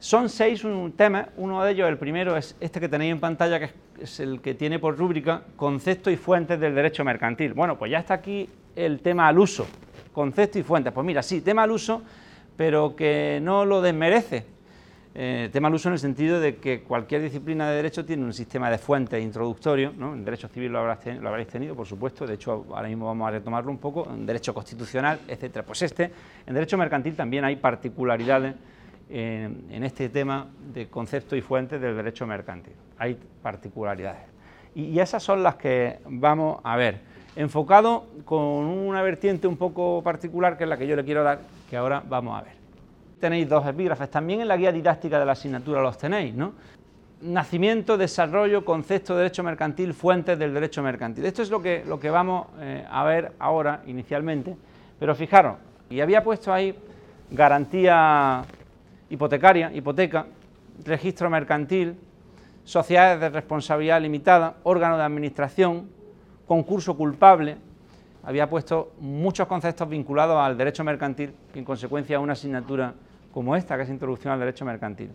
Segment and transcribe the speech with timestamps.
[0.00, 3.58] Son seis un temas, uno de ellos, el primero, es este que tenéis en pantalla,
[3.60, 3.70] que
[4.00, 7.52] es el que tiene por rúbrica conceptos y fuentes del derecho mercantil.
[7.52, 9.66] Bueno, pues ya está aquí el tema al uso,
[10.12, 10.94] conceptos y fuentes.
[10.94, 12.00] Pues mira, sí, tema al uso,
[12.58, 14.44] pero que no lo desmerece.
[15.14, 18.32] Eh, tema al uso en el sentido de que cualquier disciplina de derecho tiene un
[18.32, 22.66] sistema de fuentes introductorio, en derecho civil lo, lo habréis tenido, por supuesto, de hecho
[22.70, 25.64] ahora mismo vamos a retomarlo un poco, en derecho constitucional, etcétera.
[25.64, 26.10] Pues este,
[26.46, 28.54] en derecho mercantil también hay particularidades
[29.08, 32.74] en, este tema de concepto y fuentes del derecho mercantil.
[32.98, 34.22] Hay particularidades.
[34.74, 37.00] Y, esas son las que vamos a ver.
[37.36, 41.40] Enfocado con una vertiente un poco particular, que es la que yo le quiero dar,
[41.70, 42.52] que ahora vamos a ver.
[43.20, 46.52] Tenéis dos epígrafes, también en la guía didáctica de la asignatura los tenéis, ¿no?
[47.20, 51.24] Nacimiento, desarrollo, concepto de derecho mercantil, fuentes del derecho mercantil.
[51.26, 54.56] Esto es lo que, lo que vamos eh, a ver ahora inicialmente,
[54.98, 55.56] pero fijaros,
[55.90, 56.76] y había puesto ahí
[57.30, 58.44] garantía
[59.10, 60.26] hipotecaria, hipoteca,
[60.84, 61.96] registro mercantil,
[62.64, 65.88] sociedades de responsabilidad limitada, órgano de administración,
[66.48, 67.56] concurso culpable.
[68.24, 72.94] Había puesto muchos conceptos vinculados al derecho mercantil y en consecuencia una asignatura
[73.32, 75.10] como esta, que es Introducción al Derecho Mercantil.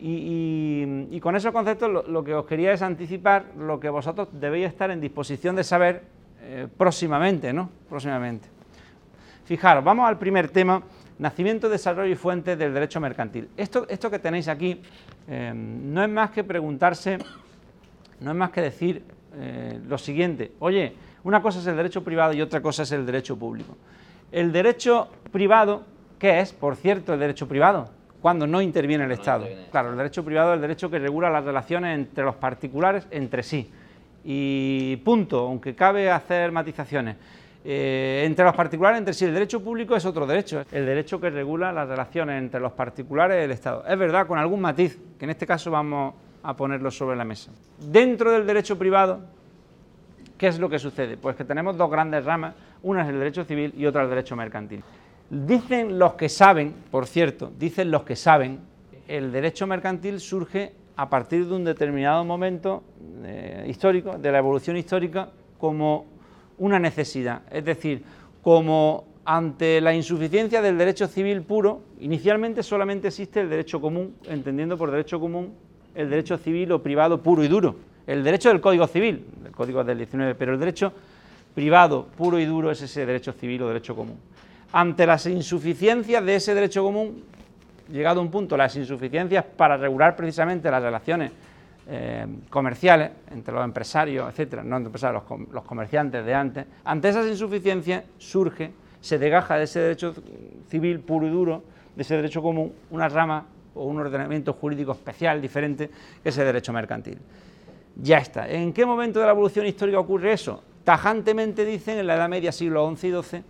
[0.00, 4.92] Y, con esos conceptos lo, que os quería es anticipar lo que vosotros debéis estar
[4.92, 6.04] en disposición de saber
[6.40, 7.68] eh, próximamente, ¿no?
[7.88, 8.48] Próximamente.
[9.44, 10.80] Fijaros, vamos al primer tema
[11.18, 13.48] Nacimiento, desarrollo y fuentes del derecho mercantil.
[13.56, 14.80] Esto, esto que tenéis aquí
[15.26, 17.18] eh, no es más que preguntarse,
[18.20, 19.02] no es más que decir
[19.38, 20.92] eh, lo siguiente, oye,
[21.24, 23.76] una cosa es el derecho privado y otra cosa es el derecho público.
[24.32, 25.84] El derecho privado,
[26.18, 27.90] ¿qué es, por cierto, el derecho privado?
[28.20, 29.46] Cuando no interviene el Estado.
[29.70, 33.42] Claro, el derecho privado es el derecho que regula las relaciones entre los particulares entre
[33.42, 33.70] sí.
[34.24, 37.16] Y punto, aunque cabe hacer matizaciones.
[37.64, 41.28] Eh, entre los particulares, entre sí, el derecho público es otro derecho, el derecho que
[41.28, 43.84] regula las relaciones entre los particulares y el Estado.
[43.86, 47.50] Es verdad, con algún matiz, que en este caso vamos a ponerlo sobre la mesa.
[47.78, 49.20] Dentro del derecho privado,
[50.36, 51.16] ¿qué es lo que sucede?
[51.16, 54.36] Pues que tenemos dos grandes ramas, una es el derecho civil y otra el derecho
[54.36, 54.82] mercantil.
[55.30, 58.60] Dicen los que saben, por cierto, dicen los que saben,
[59.06, 62.82] el derecho mercantil surge a partir de un determinado momento
[63.24, 66.06] eh, histórico, de la evolución histórica, como
[66.58, 67.42] una necesidad.
[67.50, 68.02] Es decir,
[68.42, 74.78] como ante la insuficiencia del derecho civil puro, inicialmente solamente existe el derecho común, entendiendo
[74.78, 75.52] por derecho común
[75.98, 77.74] el derecho civil o privado puro y duro.
[78.06, 80.92] El derecho del Código Civil, el Código del 19, pero el derecho
[81.54, 84.16] privado puro y duro es ese derecho civil o derecho común.
[84.72, 87.24] Ante las insuficiencias de ese derecho común,
[87.90, 91.32] llegado a un punto, las insuficiencias para regular precisamente las relaciones
[91.88, 97.26] eh, comerciales entre los empresarios, etcétera, no empresarios, los, los comerciantes de antes, ante esas
[97.26, 98.70] insuficiencias surge,
[99.00, 100.14] se degaja de ese derecho
[100.68, 101.64] civil puro y duro,
[101.96, 105.90] de ese derecho común, una rama o un ordenamiento jurídico especial, diferente,
[106.22, 107.18] que es el derecho mercantil.
[107.96, 108.48] Ya está.
[108.48, 110.62] ¿En qué momento de la evolución histórica ocurre eso?
[110.84, 113.42] Tajantemente dicen en la Edad Media, siglo XI y XII,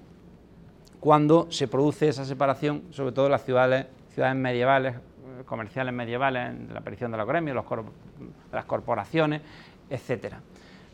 [1.00, 4.96] cuando se produce esa separación, sobre todo en las ciudades, ciudades medievales,
[5.44, 7.64] comerciales medievales, la aparición de los gremios, los
[8.52, 9.42] las corporaciones,
[9.88, 10.40] etcétera.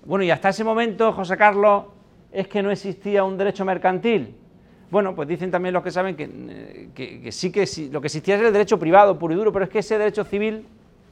[0.04, 1.84] Bueno, y hasta ese momento, José Carlos,
[2.30, 4.34] es que no existía un derecho mercantil.
[4.90, 8.46] Bueno, pues dicen también los que saben que, que, sí que lo que existía era
[8.46, 10.66] el derecho privado puro y duro, pero es que ese derecho civil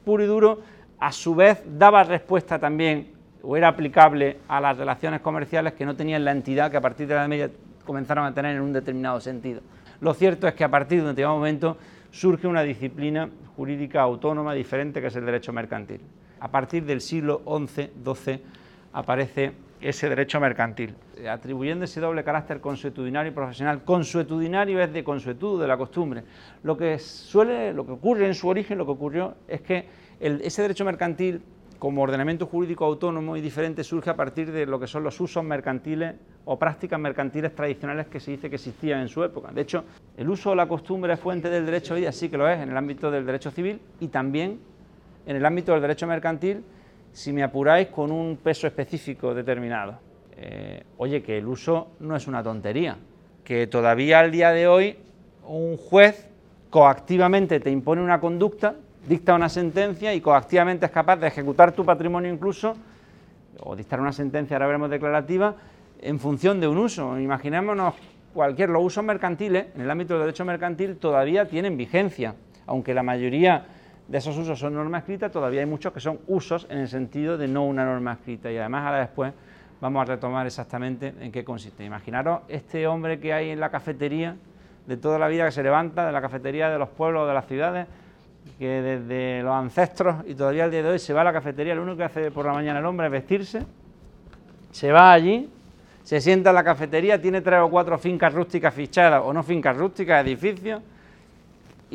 [0.05, 0.61] puro y duro,
[0.99, 3.11] a su vez, daba respuesta también,
[3.41, 7.07] o era aplicable a las relaciones comerciales que no tenían la entidad que a partir
[7.07, 7.49] de la media
[7.85, 9.61] comenzaron a tener en un determinado sentido.
[9.99, 11.77] Lo cierto es que a partir de un determinado momento
[12.11, 15.99] surge una disciplina jurídica autónoma diferente que es el derecho mercantil.
[16.39, 18.39] A partir del siglo XI-XII
[18.93, 19.51] aparece
[19.83, 20.95] ese derecho mercantil,
[21.29, 23.83] atribuyendo ese doble carácter consuetudinario y profesional.
[23.83, 26.23] Consuetudinario es de consuetud, de la costumbre.
[26.63, 29.85] Lo que suele, lo que ocurre en su origen, lo que ocurrió es que
[30.19, 31.41] ese derecho mercantil
[31.79, 35.43] como ordenamiento jurídico autónomo y diferente surge a partir de lo que son los usos
[35.43, 36.15] mercantiles
[36.45, 39.51] o prácticas mercantiles tradicionales que se dice que existían en su época.
[39.51, 39.83] De hecho,
[40.15, 42.69] el uso o la costumbre es fuente del derecho hoy sí que lo es en
[42.69, 44.59] el ámbito del derecho civil y también
[45.25, 46.63] en el ámbito del derecho mercantil,
[47.13, 49.99] si me apuráis, con un peso específico determinado.
[50.35, 52.97] Eh, oye, que el uso no es una tontería,
[53.45, 54.97] que todavía al día de hoy
[55.47, 56.27] un juez
[56.69, 58.75] coactivamente te impone una conducta
[59.07, 62.75] dicta una sentencia y coactivamente es capaz de ejecutar tu patrimonio incluso,
[63.59, 65.55] o dictar una sentencia, ahora veremos declarativa,
[66.01, 67.19] en función de un uso.
[67.19, 67.95] Imaginémonos
[68.33, 72.35] cualquier, los usos mercantiles, en el ámbito del derecho mercantil, todavía tienen vigencia,
[72.65, 73.65] aunque la mayoría
[74.07, 77.37] de esos usos son norma escrita, todavía hay muchos que son usos en el sentido
[77.37, 79.33] de no una norma escrita, y además ahora después
[79.79, 81.83] vamos a retomar exactamente en qué consiste.
[81.83, 84.35] Imaginaros este hombre que hay en la cafetería,
[84.85, 87.47] de toda la vida que se levanta, de la cafetería de los pueblos, de las
[87.47, 87.87] ciudades,
[88.59, 91.73] que desde los ancestros y todavía el día de hoy se va a la cafetería,
[91.73, 93.65] lo único que hace por la mañana el hombre es vestirse,
[94.71, 95.49] se va allí,
[96.03, 99.77] se sienta en la cafetería, tiene tres o cuatro fincas rústicas fichadas o no fincas
[99.77, 100.81] rústicas, edificios,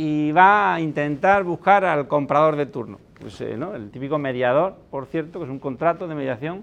[0.00, 3.00] y va a intentar buscar al comprador de turno.
[3.20, 6.62] Pues, eh, El típico mediador, por cierto, que es un contrato de mediación,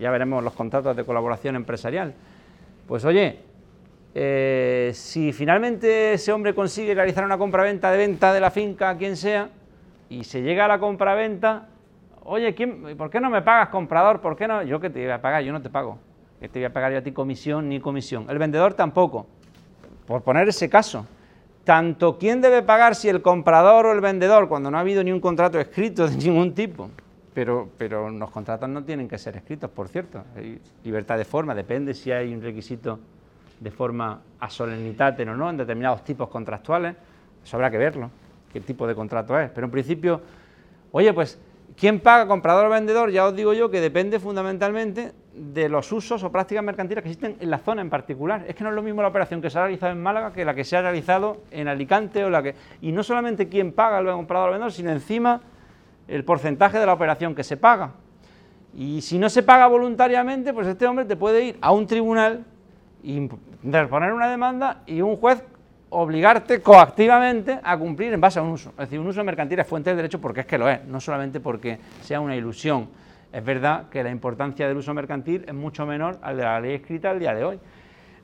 [0.00, 2.14] ya veremos los contratos de colaboración empresarial.
[2.88, 3.40] Pues oye,
[4.14, 8.96] eh, si finalmente ese hombre consigue realizar una compraventa de venta de la finca a
[8.96, 9.50] quien sea,
[10.08, 11.68] y se llega a la compraventa,
[12.22, 14.22] oye, ¿quién, ¿por qué no me pagas comprador?
[14.22, 14.62] ¿Por qué no?
[14.62, 15.98] Yo que te voy a pagar, yo no te pago.
[16.40, 18.24] Que te voy a pagar yo a ti comisión ni comisión.
[18.30, 19.26] El vendedor tampoco.
[20.06, 21.06] Por poner ese caso.
[21.64, 25.12] Tanto quién debe pagar si el comprador o el vendedor, cuando no ha habido ni
[25.12, 26.90] un contrato escrito de ningún tipo.
[27.32, 30.22] Pero, pero los contratos no tienen que ser escritos, por cierto.
[30.36, 33.00] Hay libertad de forma, depende si hay un requisito
[33.58, 36.94] de forma a solemnitate o no en determinados tipos contractuales.
[37.42, 38.10] Eso habrá que verlo,
[38.52, 39.50] qué tipo de contrato es.
[39.50, 40.20] Pero en principio,
[40.92, 41.38] oye, pues
[41.76, 43.10] ¿Quién paga comprador o vendedor?
[43.10, 47.36] Ya os digo yo que depende fundamentalmente de los usos o prácticas mercantiles que existen
[47.40, 48.44] en la zona en particular.
[48.46, 50.44] Es que no es lo mismo la operación que se ha realizado en Málaga que
[50.44, 52.54] la que se ha realizado en Alicante o la que...
[52.80, 55.40] Y no solamente quién paga el comprador o vendedor, sino encima
[56.06, 57.92] el porcentaje de la operación que se paga.
[58.72, 62.44] Y si no se paga voluntariamente, pues este hombre te puede ir a un tribunal
[63.02, 63.16] y
[63.62, 65.42] interponer una demanda y un juez
[65.94, 68.70] obligarte coactivamente a cumplir en base a un uso.
[68.70, 71.00] Es decir, un uso mercantil es fuente del derecho porque es que lo es, no
[71.00, 72.88] solamente porque sea una ilusión.
[73.32, 76.74] Es verdad que la importancia del uso mercantil es mucho menor al de la ley
[76.74, 77.60] escrita al día de hoy,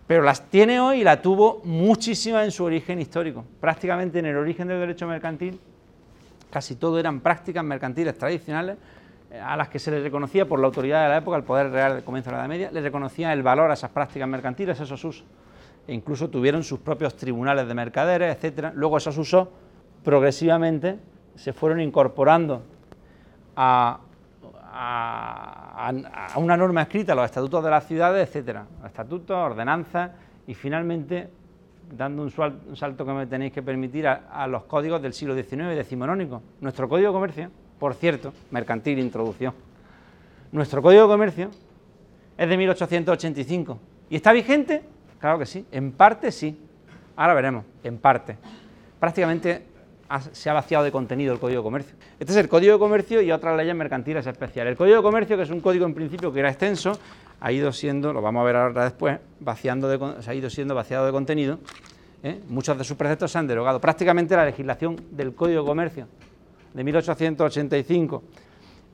[0.07, 3.45] pero las tiene hoy y la tuvo muchísima en su origen histórico.
[3.61, 5.61] Prácticamente en el origen del derecho mercantil,
[6.51, 8.77] casi todo eran prácticas mercantiles tradicionales
[9.31, 11.71] eh, a las que se les reconocía por la autoridad de la época, el poder
[11.71, 14.81] real del comienzo de la Edad Media, les reconocía el valor a esas prácticas mercantiles,
[14.81, 15.25] esos usos
[15.87, 18.73] e incluso tuvieron sus propios tribunales de mercaderes, etcétera.
[18.75, 19.49] Luego esos usos
[20.05, 20.99] progresivamente
[21.35, 22.63] se fueron incorporando
[23.57, 24.01] a,
[26.37, 30.13] una norma escrita, los estatutos de las ciudades, etcétera, estatutos, ordenanzas
[30.47, 31.29] y finalmente
[31.97, 32.31] dando un,
[32.77, 36.43] salto que me tenéis que permitir a, los códigos del siglo XIX decimonónico.
[36.61, 39.55] Nuestro código de comercio, por cierto, mercantil introducción.
[40.53, 41.51] Nuestro código de comercio
[42.37, 43.79] es de 1885
[44.09, 44.83] y está vigente
[45.21, 46.59] Claro que sí, en parte sí.
[47.17, 48.37] Ahora veremos, en parte.
[48.99, 49.67] Prácticamente
[50.33, 51.97] se ha vaciado de contenido el Código de Comercio.
[52.19, 54.73] Este es el Código de Comercio y otras leyes mercantiles especiales.
[54.73, 56.99] El Código de Comercio, que es un código en principio que era extenso,
[57.41, 61.07] ha ido siendo, lo vamos a ver ahora después, vaciando se ha ido siendo vaciado
[61.07, 61.59] de contenido.
[62.23, 62.41] ¿eh?
[62.49, 63.81] Muchos de sus preceptos se han derogado.
[63.81, 66.09] Prácticamente la legislación del Código de Comercio
[66.75, 68.23] de 1885.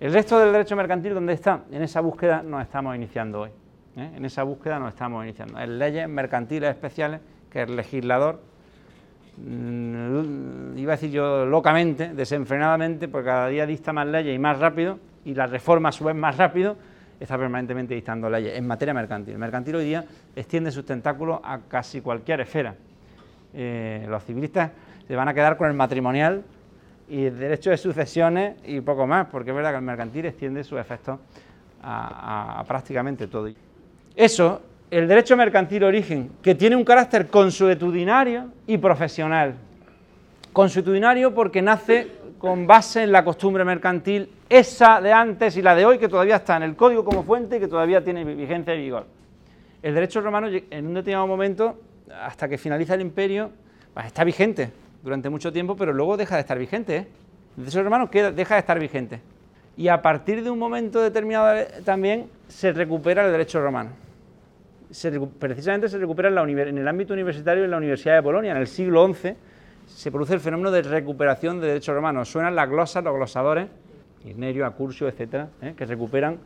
[0.01, 1.65] El resto del derecho mercantil, ¿dónde está?
[1.71, 3.51] En esa búsqueda nos estamos iniciando hoy.
[3.97, 4.13] ¿Eh?
[4.17, 5.59] En esa búsqueda nos estamos iniciando.
[5.59, 7.21] En leyes mercantiles especiales
[7.51, 8.41] que el legislador,
[9.39, 14.59] mm, iba a decir yo locamente, desenfrenadamente, porque cada día dicta más leyes y más
[14.59, 16.77] rápido, y la reforma a su vez más rápido,
[17.19, 19.35] está permanentemente dictando leyes en materia mercantil.
[19.35, 20.05] El mercantil hoy día
[20.35, 22.75] extiende sus tentáculos a casi cualquier esfera.
[23.55, 24.71] Eh, los civilistas
[25.09, 26.45] se van a quedar con el matrimonial
[27.09, 30.63] y el derecho de sucesiones y poco más, porque es verdad que el mercantil extiende
[30.63, 31.19] sus efectos
[31.83, 33.49] a prácticamente todo.
[34.17, 39.57] Eso, el derecho mercantil origen, que tiene un carácter consuetudinario y profesional.
[40.55, 45.85] Consuetudinario porque nace con base en la costumbre mercantil, esa de antes y la de
[45.85, 48.79] hoy, que todavía está en el código como fuente y que todavía tiene vigencia y
[48.79, 49.05] vigor.
[49.83, 51.79] El derecho romano, en un determinado momento,
[52.23, 53.51] hasta que finaliza el imperio,
[53.93, 54.71] pues está vigente
[55.03, 56.97] durante mucho tiempo, pero luego deja de estar vigente.
[56.97, 57.07] ¿eh?
[57.59, 59.21] El derecho romano deja de estar vigente.
[59.77, 64.06] Y a partir de un momento determinado eh, también se recupera el derecho romano
[65.39, 69.13] precisamente se recupera en, el ámbito universitario en la Universidad de Polonia, en el siglo
[69.13, 69.35] XI,
[69.87, 72.29] se produce el fenómeno de recuperación de derechos romanos.
[72.29, 73.69] Suenan las glosas, los glosadores,
[74.25, 75.75] Irnerio, Acursio, etcétera, ¿eh?
[75.77, 76.39] que recuperan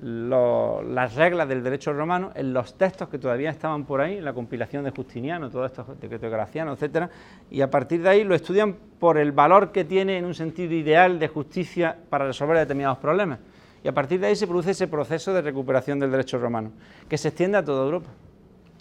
[0.00, 4.32] las reglas del derecho romano en los textos que todavía estaban por ahí, en la
[4.32, 7.10] compilación de Justiniano, todo esto, decreto Graciano, etcétera,
[7.50, 10.72] y a partir de ahí lo estudian por el valor que tiene en un sentido
[10.72, 13.40] ideal de justicia para resolver determinados problemas
[13.82, 16.72] y a partir de ahí se produce ese proceso de recuperación del derecho romano,
[17.08, 18.08] que se extiende a toda Europa.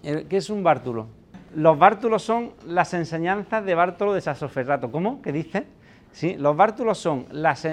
[0.02, 1.08] ¿Qué es un bártulo?
[1.56, 4.92] Los bártulos son las enseñanzas de Bártolo de Sassoferrato.
[4.92, 5.22] ¿Cómo?
[5.22, 5.66] ¿Qué dice?
[6.12, 7.68] Sí, los bártulos son, las,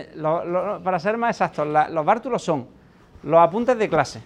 [0.82, 2.66] para ser más exactos, los bártulos son
[3.22, 4.20] los apuntes de clase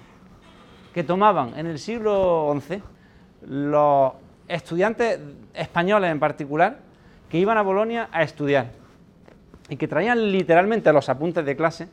[0.93, 2.83] que tomaban en el siglo XI
[3.47, 4.13] los
[4.49, 5.21] estudiantes
[5.55, 6.79] españoles en particular
[7.29, 8.73] que iban a Bolonia a estudiar
[9.69, 11.89] y que traían literalmente los apuntes de clase,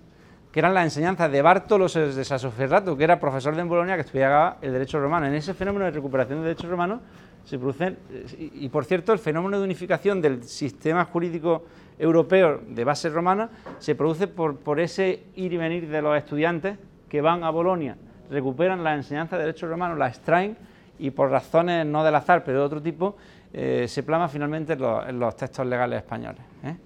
[0.55, 4.55] que eran las enseñanzas de Bartolo de Sassoferrato, que era profesor de Bolonia que estudiaba
[4.61, 5.27] el derecho romano.
[5.27, 7.01] En ese fenómeno de recuperación del derecho romano
[7.43, 7.97] se producen,
[8.39, 11.65] y por cierto, el fenómeno de unificación del sistema jurídico
[11.99, 16.77] europeo de base romana se produce por, ese ir y venir de los estudiantes
[17.09, 17.97] que van a Bolonia,
[18.31, 20.55] recuperan la enseñanza de derecho romano, la extraen
[20.99, 23.17] y por razones no del azar, pero de otro tipo,
[23.51, 26.43] eh, se plama finalmente en los, textos legales españoles.
[26.63, 26.77] ¿eh?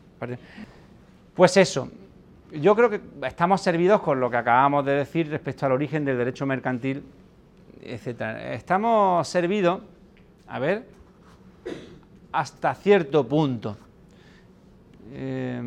[1.36, 1.88] Pues eso,
[2.52, 6.18] yo creo que estamos servidos con lo que acabamos de decir respecto al origen del
[6.18, 7.04] derecho mercantil,
[7.82, 8.22] etc.
[8.52, 9.82] Estamos servidos,
[10.48, 10.86] a ver,
[12.32, 13.78] hasta cierto punto.
[15.12, 15.60] Eh,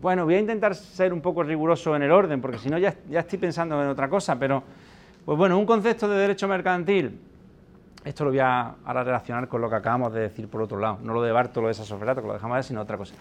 [0.00, 2.94] bueno, voy a intentar ser un poco riguroso en el orden, porque si no ya,
[3.10, 4.62] estoy pensando en otra cosa, pero,
[5.24, 7.18] pues bueno, un concepto de derecho mercantil
[8.04, 10.98] esto lo voy a ahora relacionar con lo que acabamos de decir por otro lado,
[11.02, 13.14] no lo de Bartolo de Sasoferato, que lo dejamos de sino otra cosa.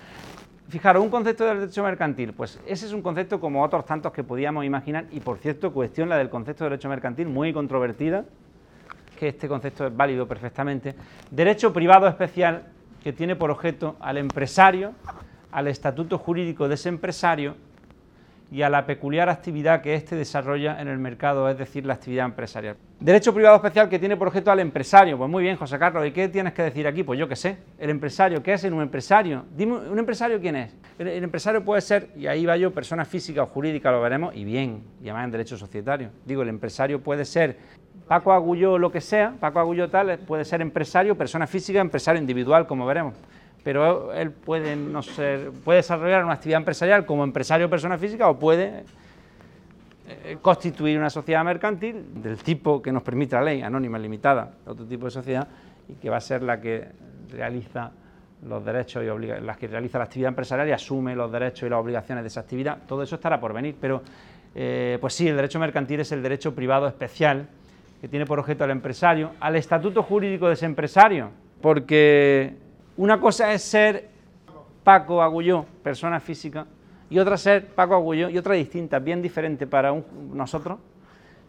[0.69, 4.23] Fijaros, un concepto del derecho mercantil, pues ese es un concepto como otros tantos que
[4.23, 8.25] podíamos imaginar, y por cierto, cuestión la del concepto de derecho mercantil, muy controvertida,
[9.19, 10.95] que este concepto es válido perfectamente.
[11.29, 12.63] Derecho privado especial
[13.03, 14.93] que tiene por objeto al empresario,
[15.51, 17.55] al estatuto jurídico de ese empresario
[18.53, 22.25] y a la peculiar actividad que éste desarrolla en el mercado, es decir, la actividad
[22.25, 22.77] empresarial.
[22.99, 25.17] Derecho privado especial que tiene por objeto al empresario.
[25.17, 27.01] Pues muy bien, José Carlos, ¿y qué tienes que decir aquí?
[27.01, 29.43] Pues yo qué sé, el empresario, ¿qué es un empresario?
[29.57, 30.75] Dime, ¿un empresario quién es?
[30.99, 34.43] El, empresario puede ser, y ahí va yo, persona física o jurídica, lo veremos, y
[34.43, 36.11] bien, y en derecho societario.
[36.23, 37.57] Digo, el empresario puede ser
[38.07, 42.67] Paco Agulló, lo que sea, Paco Agulló tal, puede ser empresario, persona física, empresario individual,
[42.67, 43.15] como veremos
[43.63, 48.27] pero él puede, no ser, puede desarrollar una actividad empresarial como empresario o persona física
[48.29, 48.83] o puede
[50.07, 54.85] eh, constituir una sociedad mercantil del tipo que nos permite la ley, anónima, limitada, otro
[54.85, 55.47] tipo de sociedad,
[55.87, 56.87] y que va a ser la que
[57.31, 57.91] realiza
[58.45, 61.79] los derechos y las que realiza la actividad empresarial y asume los derechos y las
[61.79, 62.79] obligaciones de esa actividad.
[62.85, 64.03] Todo eso estará por venir, pero
[64.53, 67.47] eh, pues sí, el derecho mercantil es el derecho privado especial
[68.01, 71.29] que tiene por objeto al empresario, al estatuto jurídico de ese empresario,
[71.61, 72.57] porque
[72.97, 74.09] una cosa es ser
[74.83, 76.65] Paco Agulló, persona física,
[77.09, 79.93] y otra ser Paco Agulló, y otra distinta, bien diferente para
[80.33, 80.79] nosotros,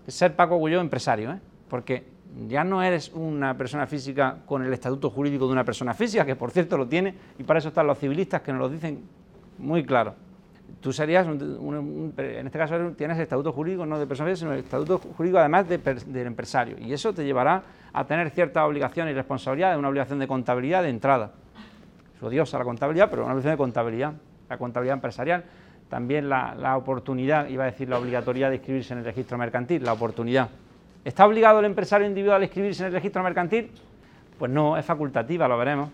[0.06, 1.40] es ser Paco Agulló empresario, ¿eh?
[1.68, 2.04] porque
[2.48, 6.36] ya no eres una persona física con el estatuto jurídico de una persona física, que
[6.36, 9.02] por cierto lo tiene, y para eso están los civilistas que nos lo dicen
[9.58, 10.14] muy claro.
[10.80, 15.38] Tú serías, en este caso tienes estatuto jurídico no de persona sino el estatuto jurídico
[15.38, 17.62] además del empresario, y eso te llevará
[17.92, 21.32] a tener ciertas obligaciones y responsabilidades, una obligación de contabilidad de entrada.
[22.16, 24.12] Es odiosa la contabilidad, pero una obligación de contabilidad,
[24.48, 25.44] la contabilidad empresarial.
[25.88, 29.92] También la, oportunidad, iba a decir la obligatoriedad de inscribirse en el registro mercantil, la
[29.92, 30.48] oportunidad.
[31.04, 33.70] ¿Está obligado el empresario individual a inscribirse en el registro mercantil?
[34.38, 35.90] Pues no, es facultativa, lo veremos.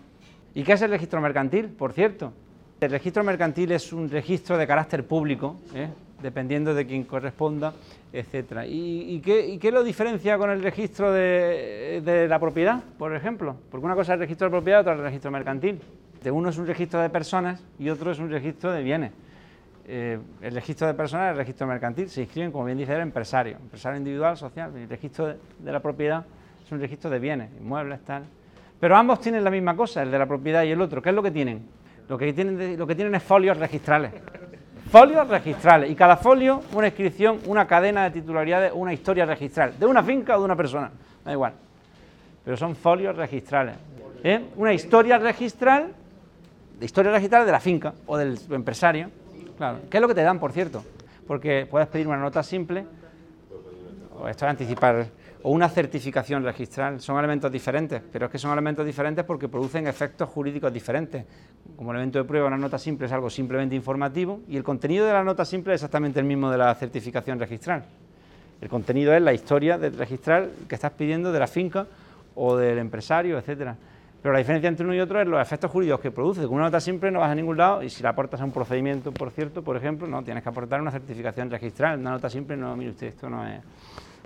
[0.55, 2.33] ¿Y qué es el registro mercantil, por cierto?
[2.81, 5.87] El registro mercantil es un registro de carácter público, ¿eh?
[6.19, 7.75] dependiendo de quién corresponda,
[8.11, 8.65] etcétera.
[8.65, 13.55] ¿Y, qué, lo diferencia con el registro de, la propiedad, por ejemplo?
[13.69, 15.79] Porque una cosa es el registro de propiedad, otra es el registro mercantil.
[16.23, 19.11] De uno es un registro de personas y otro es un registro de bienes.
[19.87, 23.01] Eh, el registro de personas es el registro mercantil, se inscriben, como bien dice el
[23.01, 24.75] empresario, empresario individual, social.
[24.75, 26.25] El registro de, de la propiedad
[26.65, 28.23] es un registro de bienes, inmuebles, tal.
[28.79, 30.99] Pero ambos tienen la misma cosa, el de la propiedad y el otro.
[30.99, 31.79] ¿Qué es lo que tienen?
[32.11, 34.11] Lo que tienen, lo que tienen es folios registrales
[34.91, 39.85] folios registrales y cada folio una inscripción, una cadena de titularidades, una historia registral, de
[39.85, 40.91] una finca o de una persona,
[41.23, 41.53] da igual,
[42.43, 43.75] pero son folios registrales.
[44.21, 44.47] ¿eh?
[44.57, 45.93] Una historia registral,
[46.77, 49.09] de historia registral de la finca o del empresario,
[49.57, 49.79] claro.
[49.89, 50.83] ¿Qué es lo que te dan, por cierto?
[51.25, 52.83] Porque puedes pedir una nota simple,
[54.19, 55.05] o esto es anticipar
[55.43, 57.01] o una certificación registral.
[57.01, 61.25] Son elementos diferentes, pero es que son elementos diferentes porque producen efectos jurídicos diferentes.
[61.75, 65.13] Como elemento de prueba, una nota simple es algo simplemente informativo y el contenido de
[65.13, 67.83] la nota simple es exactamente el mismo de la certificación registral.
[68.61, 71.87] El contenido es la historia del registral que estás pidiendo de la finca
[72.35, 73.75] o del empresario, etcétera.
[74.21, 76.41] Pero la diferencia entre uno y otro es los efectos jurídicos que produce.
[76.41, 78.51] Con una nota simple no vas a ningún lado y si la aportas a un
[78.51, 81.99] procedimiento, por cierto, por ejemplo, no, tienes que aportar una certificación registral.
[81.99, 83.59] Una nota simple, no, mire usted, esto no es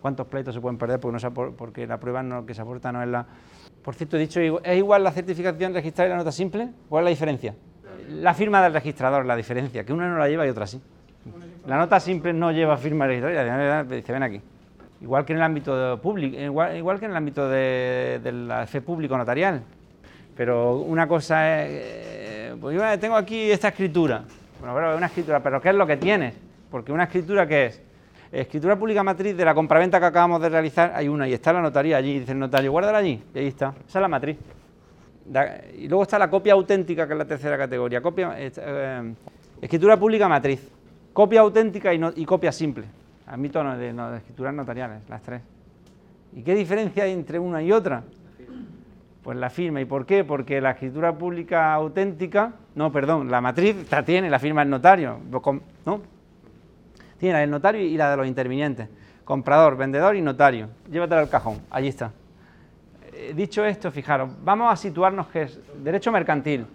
[0.05, 3.25] cuántos pleitos se pueden perder porque, la prueba que se aporta no es la...
[3.83, 6.69] Por cierto, he dicho, ¿es igual la certificación registral y la nota simple?
[6.88, 7.55] ¿Cuál es la diferencia?
[8.09, 10.79] La firma del registrador, la diferencia, que una no la lleva y otra sí.
[11.65, 14.39] La nota simple no lleva firma registrada, dice, ven aquí.
[15.01, 19.17] Igual que en el ámbito público, igual, que en el ámbito de, la fe público
[19.17, 19.63] notarial.
[20.38, 24.24] Pero una cosa es, eh, pues yo tengo aquí esta escritura.
[24.59, 26.35] Bueno, pero es una escritura, pero ¿qué es lo que tienes?
[26.69, 27.81] Porque una escritura, ¿qué es?
[28.32, 31.62] Escritura pública matriz de la compraventa que acabamos de realizar, hay una y está la
[31.62, 34.38] notaría allí, dice el notario, guárdala allí, y ahí está, esa es la matriz.
[35.77, 39.13] y luego está la copia auténtica, que es la tercera categoría, copia, eh,
[39.62, 40.70] escritura pública matriz,
[41.13, 42.86] copia auténtica y, copia simple,
[43.27, 45.41] admito no, de, de escrituras notariales, las tres.
[46.36, 48.03] ¿Y qué diferencia hay entre una y otra?
[49.24, 49.82] Pues la firma.
[49.82, 50.24] ¿Y por qué?
[50.24, 55.17] Porque la escritura pública auténtica, no, perdón, la matriz la tiene, la firma el notario,
[55.86, 56.14] ¿no?
[57.19, 58.89] Tiene la del notario y la de los intervinientes.
[59.24, 60.69] Comprador, vendedor y notario.
[60.91, 62.12] Llévatela al cajón, allí está.
[63.13, 66.65] Eh, dicho esto, fijaros, vamos a situarnos que es derecho mercantil,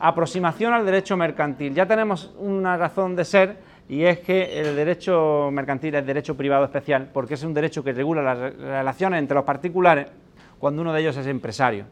[0.00, 1.74] aproximación al derecho mercantil.
[1.74, 3.56] Ya tenemos una razón de ser
[3.88, 7.92] y es que el derecho mercantil es derecho privado especial porque es un derecho que
[7.92, 10.06] regula las relaciones entre los particulares
[10.58, 11.84] cuando uno de ellos es empresario.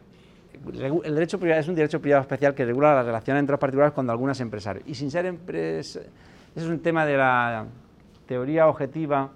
[1.05, 3.93] El derecho privado es un derecho privado especial que regula las relaciones entre los particulares
[3.93, 4.83] cuando alguno es empresario.
[4.87, 6.01] Y sin ser empresa,
[6.55, 7.67] es un tema de la
[8.31, 9.29] teoría objetiva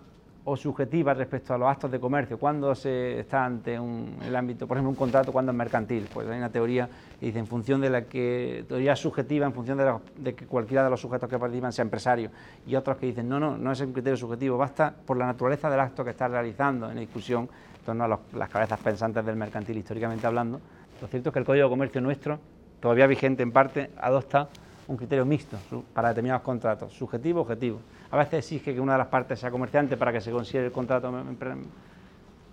[0.45, 4.69] o subjetiva respecto a los actos de comercio, cuando se está ante un, el ámbito,
[4.69, 6.07] por ejemplo, un contrato, cuando es mercantil.
[6.15, 9.79] Pues hay una teoría que dice en función de la que, teoría subjetiva, en función
[10.19, 12.31] de, que cualquiera de los sujetos que participan sea empresario,
[12.69, 15.69] y otros que dicen, no, no, no es un criterio subjetivo, basta por la naturaleza
[15.69, 17.49] del acto que está realizando en discusión
[17.85, 20.61] torno a las cabezas pensantes del mercantil históricamente hablando.
[21.03, 22.39] Lo cierto es que el Código de Comercio nuestro,
[22.79, 24.49] todavía vigente en parte, adopta
[24.87, 25.57] un criterio mixto
[25.93, 27.81] para determinados contratos, subjetivo, objetivo.
[28.15, 30.73] A veces exige que una de las partes sea comerciante para que se considere el
[30.73, 31.13] contrato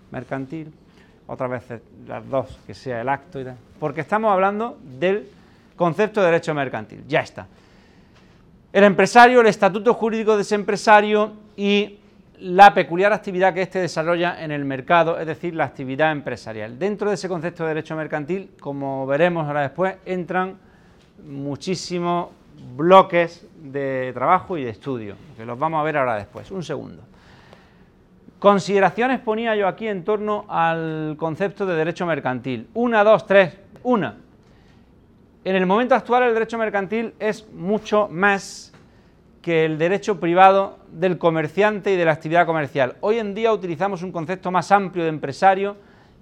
[0.09, 0.73] mercantil,
[1.27, 3.57] otras veces las dos, que sea el acto y tal.
[3.79, 5.29] Porque estamos hablando del
[5.75, 7.03] concepto de derecho mercantil.
[7.07, 7.45] Ya está.
[8.73, 11.99] El empresario, el estatuto jurídico de ese empresario y
[12.39, 16.79] la peculiar actividad que éste desarrolla en el mercado, es decir, la actividad empresarial.
[16.79, 20.57] Dentro de ese concepto de derecho mercantil, como veremos ahora después, entran
[21.23, 22.29] muchísimos
[22.75, 26.49] bloques de trabajo y de estudio, que los vamos a ver ahora después.
[26.51, 27.03] Un segundo.
[28.39, 32.67] Consideraciones ponía yo aquí en torno al concepto de derecho mercantil.
[32.73, 33.55] Una, dos, tres.
[33.83, 34.17] Una.
[35.43, 38.73] En el momento actual el derecho mercantil es mucho más
[39.41, 42.95] que el derecho privado del comerciante y de la actividad comercial.
[43.01, 45.77] Hoy en día utilizamos un concepto más amplio de empresario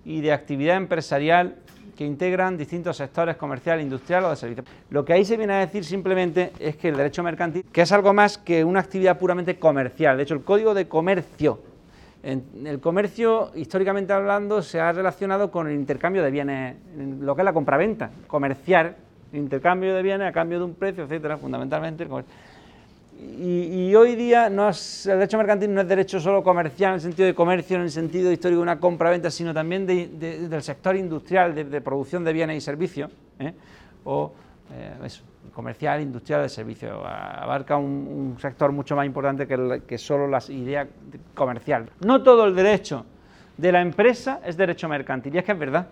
[0.05, 1.55] y de actividad empresarial
[1.99, 4.63] que integran distintos sectores comercial, industrial o de servicio.
[4.89, 7.91] Lo que ahí se viene a decir simplemente es que el derecho mercantil, que es
[7.91, 11.59] algo más que una actividad puramente comercial, de hecho el código de comercio,
[12.23, 16.77] el comercio históricamente hablando se ha relacionado con el intercambio de bienes,
[17.19, 18.95] lo que es la compraventa comercial,
[19.33, 22.33] intercambio de bienes a cambio de un precio, etcétera, fundamentalmente el comercio.
[23.21, 27.01] Y, hoy día no es, el derecho mercantil no es derecho solo comercial en el
[27.01, 31.53] sentido de comercio, en el sentido histórico de una compra-venta, sino también del sector industrial,
[31.53, 33.53] de, producción de bienes y servicios, ¿eh?
[34.05, 34.31] o
[34.73, 35.09] eh,
[35.53, 36.93] comercial, industrial, de servicios.
[37.03, 40.87] Abarca un, sector mucho más importante que, que solo las ideas
[41.35, 41.89] comercial.
[42.05, 43.05] No todo el derecho
[43.57, 45.87] de la empresa es derecho mercantil, y es que es verdad.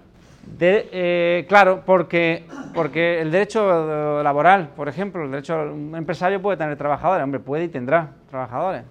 [0.59, 6.77] Eh, claro, porque, porque el derecho laboral, por ejemplo, el derecho un empresario puede tener
[6.77, 8.83] trabajadores, hombre, puede y tendrá trabajadores.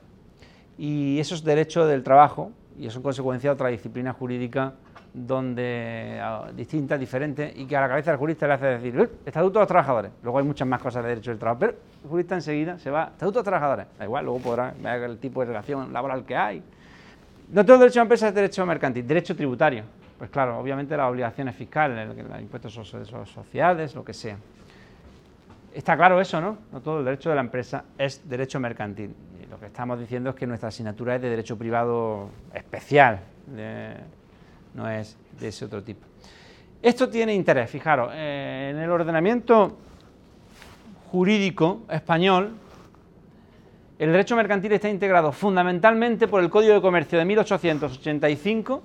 [0.78, 4.74] Y eso es derecho del trabajo y eso es consecuencia de otra disciplina jurídica
[5.16, 9.58] donde ah, distinta, diferente, y que a la cabeza del jurista le hace decir, estatuto
[9.58, 10.12] de los trabajadores.
[10.22, 13.04] Luego hay muchas más cosas de derecho del trabajo, pero el jurista enseguida se va,
[13.04, 13.86] estatuto de los trabajadores.
[13.98, 16.62] Da igual, luego podrá ver el tipo de relación laboral que hay.
[17.50, 19.84] No todo derecho a empresa es derecho mercantil, derecho tributario.
[20.18, 24.38] Pues claro, obviamente las obligaciones fiscales, los impuestos sociales, lo que sea.
[25.74, 26.56] Está claro eso, ¿no?
[26.72, 29.14] No todo el derecho de la empresa es derecho mercantil.
[29.42, 33.20] Y lo que estamos diciendo es que nuestra asignatura es de derecho privado especial,
[34.74, 36.06] no es de ese otro tipo.
[36.80, 39.76] Esto tiene interés, fijaros, eh, en el ordenamiento
[41.10, 42.54] jurídico español,
[43.98, 48.82] el derecho mercantil está integrado fundamentalmente por el Código de Comercio de 1885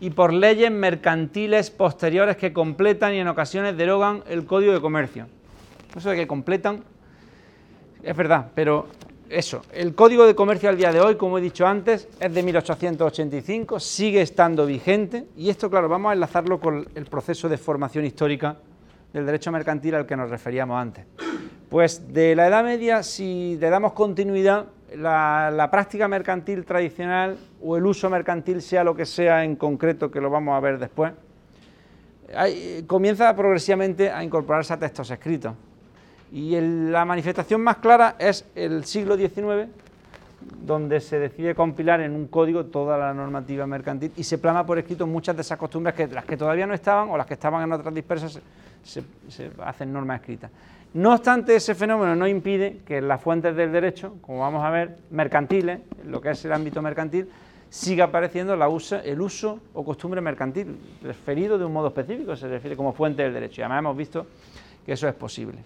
[0.00, 5.26] y por leyes mercantiles posteriores que completan y en ocasiones derogan el Código de Comercio.
[5.96, 6.84] Eso de que completan
[8.02, 8.86] es verdad, pero
[9.28, 12.42] eso, el Código de Comercio al día de hoy, como he dicho antes, es de
[12.42, 18.04] 1885, sigue estando vigente y esto, claro, vamos a enlazarlo con el proceso de formación
[18.04, 18.56] histórica
[19.12, 21.04] del derecho mercantil al que nos referíamos antes.
[21.68, 27.86] Pues de la Edad Media, si le damos continuidad, la, práctica mercantil tradicional o el
[27.86, 31.12] uso mercantil, sea lo que sea en concreto, que lo vamos a ver después,
[32.86, 35.54] comienza progresivamente a incorporarse a textos escritos.
[36.30, 39.68] Y la manifestación más clara es el siglo XIX,
[40.40, 44.78] donde se decide compilar en un código toda la normativa mercantil y se plama por
[44.78, 47.62] escrito muchas de esas costumbres que las que todavía no estaban o las que estaban
[47.62, 48.40] en otras dispersas
[48.82, 49.02] se,
[49.64, 50.50] hacen normas escritas.
[50.94, 54.96] No obstante, ese fenómeno no impide que las fuentes del derecho, como vamos a ver,
[55.10, 57.28] mercantiles, lo que es el ámbito mercantil,
[57.68, 58.68] siga apareciendo la
[59.04, 63.34] el uso o costumbre mercantil, referido de un modo específico, se refiere como fuente del
[63.34, 63.60] derecho.
[63.60, 64.26] Y además hemos visto
[64.86, 65.58] que eso es posible.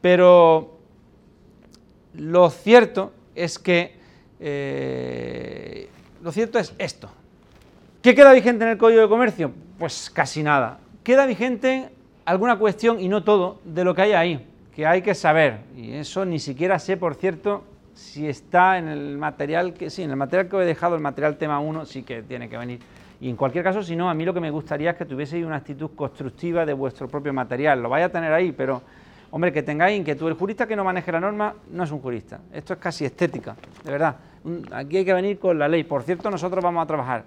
[0.00, 0.78] Pero
[2.14, 4.03] lo cierto es que
[4.46, 5.88] eh,
[6.22, 7.08] lo cierto es esto.
[8.02, 9.50] ¿Qué queda vigente en el Código de Comercio?
[9.78, 10.80] Pues casi nada.
[11.02, 11.88] Queda vigente
[12.26, 15.60] alguna cuestión, y no todo, de lo que hay ahí, que hay que saber.
[15.74, 20.10] Y eso ni siquiera sé, por cierto, si está en el material que sí, en
[20.10, 22.80] el material que he dejado, el material tema 1, sí que tiene que venir.
[23.22, 25.46] Y en cualquier caso, si no, a mí lo que me gustaría es que tuvieseis
[25.46, 27.82] una actitud constructiva de vuestro propio material.
[27.82, 28.82] Lo vais a tener ahí, pero,
[29.34, 30.28] hombre, que tengáis inquietud.
[30.28, 32.38] El jurista que no maneje la norma no es un jurista.
[32.52, 34.16] Esto es casi estética, de verdad.
[34.70, 35.82] Aquí hay que venir con la ley.
[35.82, 37.24] Por cierto, nosotros vamos a trabajar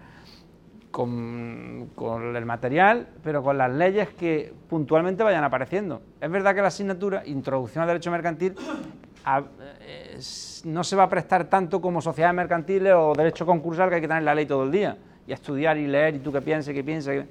[0.89, 1.89] con,
[2.33, 6.01] el material, pero con las leyes que puntualmente vayan apareciendo.
[6.21, 8.55] Es verdad que la asignatura, Introducción al Derecho Mercantil,
[9.81, 10.17] eh,
[10.63, 14.07] no se va a prestar tanto como sociedades mercantiles o derecho concursal que hay que
[14.07, 16.85] tener la ley todo el día y estudiar y leer y tú que pienses, que
[16.85, 17.25] pienses.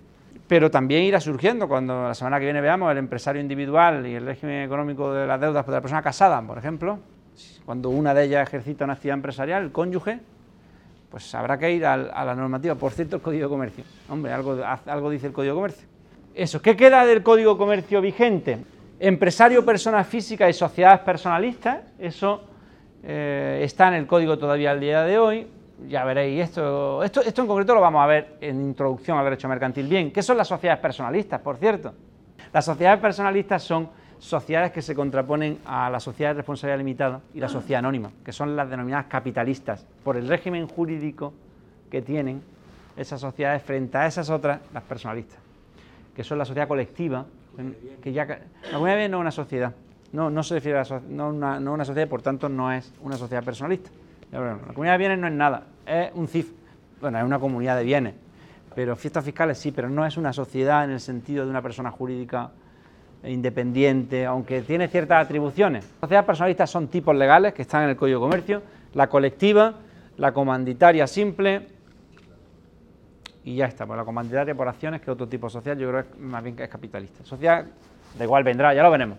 [0.49, 4.25] Pero también irá surgiendo cuando la semana que viene veamos el empresario individual y el
[4.25, 7.01] régimen económico de las deudas de la persona casada, por ejemplo,
[7.65, 10.21] cuando una de ellas ejercita una actividad empresarial, el cónyuge,
[11.11, 12.75] pues habrá que ir a, la normativa.
[12.75, 13.85] Por cierto, el Código de Comercio.
[14.09, 14.57] Hombre, algo,
[14.87, 15.89] algo dice el Código de Comercio.
[16.35, 18.59] Eso, ¿qué queda del Código de Comercio vigente?
[19.01, 22.45] Empresario, personas físicas y sociedades personalistas, eso
[23.03, 25.47] eh, está en el código todavía al día de hoy.
[25.89, 29.47] Ya veréis, esto, esto, esto en concreto lo vamos a ver en introducción al derecho
[29.49, 29.87] mercantil.
[29.87, 31.93] Bien, ¿qué son las sociedades personalistas, por cierto?
[32.53, 37.41] Las sociedades personalistas son sociedades que se contraponen a la sociedad de responsabilidad limitada y
[37.41, 41.35] la sociedad anónima, que son las denominadas capitalistas, por el régimen jurídico
[41.91, 42.43] que tienen
[42.97, 45.39] esas sociedades frente a esas otras, las personalistas,
[46.15, 47.27] que son la sociedad colectiva,
[48.03, 48.39] que ya la
[48.79, 49.75] no es una sociedad,
[50.13, 53.45] no, no se refiere no una, no una sociedad, por tanto no es una sociedad
[53.45, 53.91] personalista.
[54.33, 56.53] La comunidad de bienes no es nada, es un CIF,
[57.01, 58.15] bueno, es una comunidad de bienes,
[58.75, 61.91] pero fiestas fiscales sí, pero no es una sociedad en el sentido de una persona
[61.91, 62.51] jurídica
[63.25, 65.85] independiente, aunque tiene ciertas atribuciones.
[65.85, 68.63] Las sociedades personalistas son tipos legales que están en el Código de Comercio,
[68.95, 69.75] la colectiva,
[70.17, 71.69] la comanditaria simple
[73.45, 73.87] y ya está.
[73.87, 76.57] Pues la comanditaria por acciones, que es otro tipo social, yo creo que más bien
[76.57, 77.25] que es capitalista.
[77.25, 77.65] Sociedad,
[78.19, 79.19] de igual vendrá, ya lo veremos.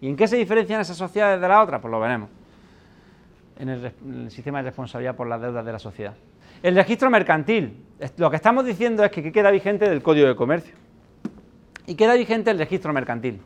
[0.00, 1.80] ¿Y en qué se diferencian esas sociedades de la otra?
[1.80, 2.28] Pues lo veremos.
[3.58, 6.14] En el, sistema de responsabilidad por las deudas de la sociedad.
[6.62, 7.84] El registro mercantil.
[8.18, 10.74] Lo que estamos diciendo es que queda vigente del Código de Comercio.
[11.86, 13.40] Y queda vigente el registro mercantil.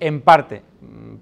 [0.00, 0.62] En parte,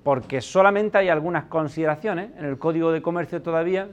[0.02, 3.88] porque solamente hay algunas consideraciones en el Código de Comercio todavía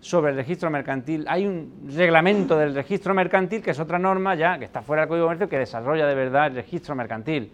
[0.00, 1.24] sobre el registro mercantil.
[1.28, 5.08] Hay un reglamento del registro mercantil, que es otra norma ya, que está fuera del
[5.08, 7.52] Código de Comercio, que desarrolla de verdad el registro mercantil.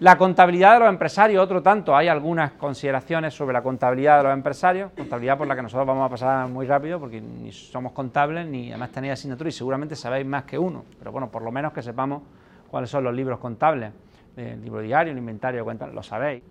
[0.00, 4.32] La contabilidad de los empresarios, otro tanto, hay algunas consideraciones sobre la contabilidad de los
[4.32, 8.44] empresarios, contabilidad por la que nosotros vamos a pasar muy rápido porque ni somos contables
[8.44, 11.72] ni además tenéis asignatura y seguramente sabéis más que uno, pero bueno, por lo menos
[11.72, 12.22] que sepamos
[12.68, 13.92] cuáles son los libros contables,
[14.36, 16.42] el libro diario, el inventario de cuentas, lo sabéis.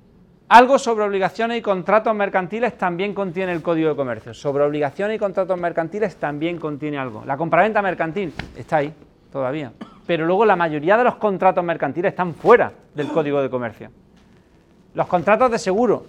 [0.48, 4.34] Algo sobre obligaciones y contratos mercantiles también contiene el Código de Comercio.
[4.34, 7.24] Sobre obligaciones y contratos mercantiles también contiene algo.
[7.26, 8.94] La compraventa mercantil está ahí
[9.34, 9.74] todavía.
[10.08, 13.90] Pero luego la mayoría de los contratos mercantiles están fuera del Código de Comercio.
[14.94, 16.06] Los contratos de seguro,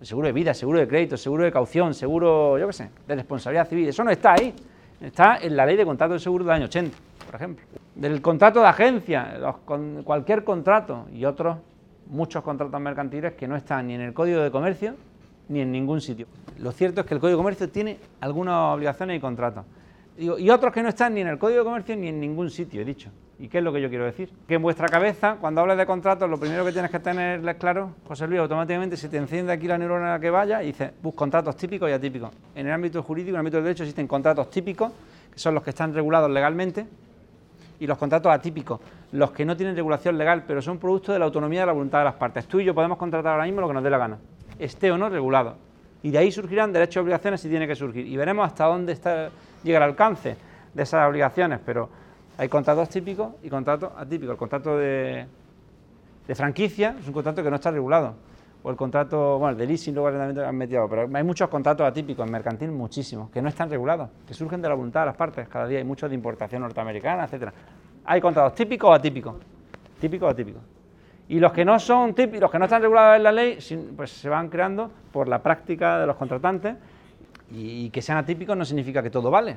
[0.00, 3.68] seguro de vida, seguro de crédito, seguro de caución, seguro, yo qué sé, de responsabilidad
[3.68, 4.52] civil, eso no está ahí.
[5.00, 8.60] Está en la ley de contratos de seguro del año 80, por ejemplo del contrato
[8.60, 11.58] de agencia, con cualquier contrato y otros
[12.06, 14.94] muchos contratos mercantiles que no están ni en el Código de Comercio
[15.48, 16.26] ni en ningún sitio.
[16.58, 19.64] Lo cierto es que el Código de Comercio tiene algunas obligaciones y contratos.
[20.18, 22.82] Y otros que no están ni en el Código de Comercio ni en ningún sitio,
[22.82, 23.10] he dicho.
[23.38, 24.30] ¿Y qué es lo que yo quiero decir?
[24.46, 27.90] Que en vuestra cabeza, cuando hables de contratos, lo primero que tienes que tener claro,
[28.06, 31.56] José Luis, automáticamente se te enciende aquí la neurona que vaya y dices, bus contratos
[31.56, 32.30] típicos y atípicos.
[32.54, 34.92] En el ámbito jurídico, en el ámbito del derecho, existen contratos típicos,
[35.32, 36.86] que son los que están regulados legalmente,
[37.80, 38.78] y los contratos atípicos,
[39.10, 41.98] los que no tienen regulación legal, pero son producto de la autonomía de la voluntad
[41.98, 42.46] de las partes.
[42.46, 44.18] Tú y yo podemos contratar ahora mismo lo que nos dé la gana,
[44.56, 45.56] esté o no regulado.
[46.04, 48.06] Y de ahí surgirán derechos y obligaciones si tiene que surgir.
[48.06, 49.30] Y veremos hasta dónde está,
[49.62, 50.36] llega el alcance
[50.72, 51.88] de esas obligaciones, pero
[52.38, 54.32] hay contratos típicos y contratos atípicos.
[54.32, 55.26] El contrato de,
[56.26, 58.14] de franquicia es un contrato que no está regulado
[58.62, 62.24] o el contrato, bueno, el de leasing luego han metido, pero hay muchos contratos atípicos
[62.24, 65.48] en mercantil, muchísimos, que no están regulados, que surgen de la voluntad de las partes,
[65.48, 67.52] cada día hay muchos de importación norteamericana, etcétera.
[68.04, 69.34] Hay contratos típicos o atípicos,
[70.00, 70.62] típicos o atípicos.
[71.28, 73.58] Y los que no son típicos, los que no están regulados en la ley,
[73.96, 76.76] pues se van creando por la práctica de los contratantes
[77.54, 79.56] y que sean atípicos no significa que todo vale.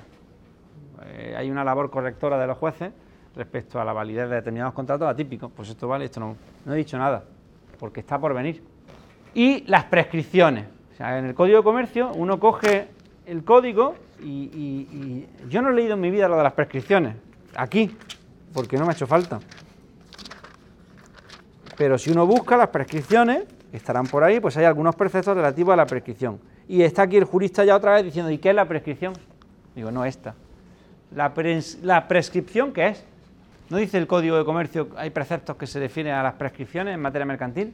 [1.06, 2.92] Eh, hay una labor correctora de los jueces
[3.36, 5.52] respecto a la validez de determinados contratos atípicos.
[5.56, 6.36] Pues esto vale, esto no.
[6.66, 7.24] No he dicho nada
[7.80, 8.64] porque está por venir.
[9.34, 10.66] Y las prescripciones.
[10.94, 12.88] O sea, en el Código de Comercio uno coge
[13.26, 17.16] el código y, y yo no he leído en mi vida lo de las prescripciones,
[17.56, 17.96] aquí,
[18.54, 19.40] porque no me ha hecho falta.
[21.76, 25.76] Pero si uno busca las prescripciones, estarán por ahí, pues hay algunos preceptos relativos a
[25.76, 26.40] la prescripción.
[26.68, 29.14] Y está aquí el jurista ya otra vez diciendo, ¿y qué es la prescripción?
[29.76, 30.36] Digo, no esta.
[31.14, 33.06] La, prescripción, ¿qué es?
[33.70, 37.02] ¿No dice el Código de Comercio, hay preceptos que se definen a las prescripciones en
[37.02, 37.74] materia mercantil?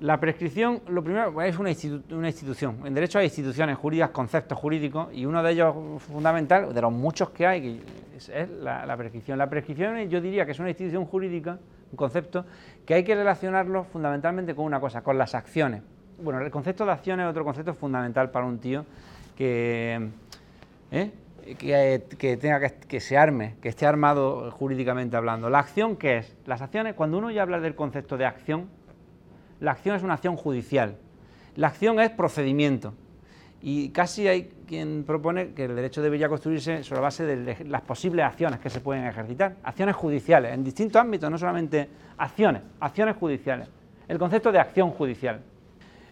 [0.00, 2.78] La prescripción, lo primero, es una, institución.
[2.84, 7.30] En derecho hay instituciones jurídicas, conceptos jurídicos, y uno de ellos fundamental, de los muchos
[7.30, 7.80] que hay,
[8.16, 9.38] es, la, prescripción.
[9.38, 11.58] La prescripción yo diría que es una institución jurídica,
[11.90, 12.44] un concepto,
[12.84, 15.82] que hay que relacionarlo fundamentalmente con una cosa, con las acciones.
[16.18, 18.84] Bueno, el concepto de acciones es otro concepto fundamental para un tío
[19.36, 20.08] que...
[20.90, 21.10] ¿eh?
[21.58, 25.50] que, tenga que, se arme, que esté armado jurídicamente hablando.
[25.50, 26.36] ¿La acción qué es?
[26.46, 28.68] Las acciones, cuando uno ya habla del concepto de acción,
[29.60, 30.96] la acción es una acción judicial.
[31.56, 32.94] La acción es procedimiento.
[33.60, 37.82] Y casi hay quien propone que el derecho debería construirse sobre la base de las
[37.82, 39.56] posibles acciones que se pueden ejercitar.
[39.62, 43.68] Acciones judiciales, en distintos ámbitos, no solamente acciones, acciones judiciales.
[44.06, 45.40] El concepto de acción judicial.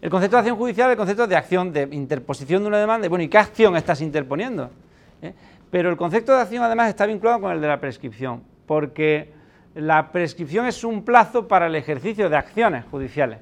[0.03, 3.07] El concepto de acción judicial el concepto de acción, de interposición de una demanda.
[3.07, 4.69] Bueno, ¿y qué acción estás interponiendo?
[5.21, 5.33] ¿eh?
[5.71, 9.31] Pero el concepto de acción además está vinculado con el de la prescripción, porque
[9.75, 13.39] la prescripción es un plazo para el ejercicio de acciones judiciales.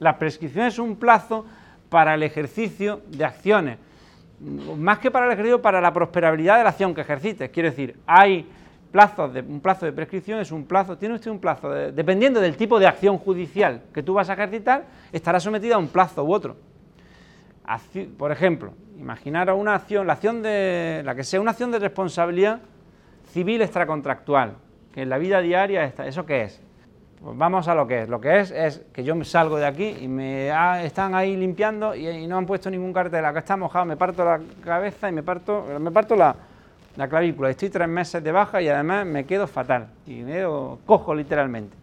[0.00, 1.46] La prescripción es un plazo
[1.90, 3.78] para el ejercicio de acciones,
[4.40, 7.50] más que para el ejercicio, para la prosperabilidad de la acción que ejercites.
[7.50, 8.50] Quiero decir, hay
[8.90, 12.56] plazos de, un plazo de prescripción es un plazo, tiene usted un plazo, dependiendo del
[12.56, 16.32] tipo de acción judicial que tú vas a ejercitar, estará sometida a un plazo u
[16.32, 16.56] otro.
[18.16, 22.60] por ejemplo, imaginaros una acción, la acción de la que sea una acción de responsabilidad
[23.32, 24.56] civil extracontractual,
[24.92, 26.62] que en la vida diaria está, ¿eso qué es?
[27.22, 28.08] Pues vamos a lo que es.
[28.08, 30.48] Lo que es es que yo me salgo de aquí y me
[30.84, 34.40] están ahí limpiando y, no han puesto ningún cartel, acá está mojado, me parto la
[34.62, 36.36] cabeza y me parto, me parto la,
[36.96, 37.50] la clavícula.
[37.50, 39.88] Estoy tres meses de baja y además me quedo fatal.
[40.06, 40.44] Y me
[40.84, 41.76] cojo literalmente.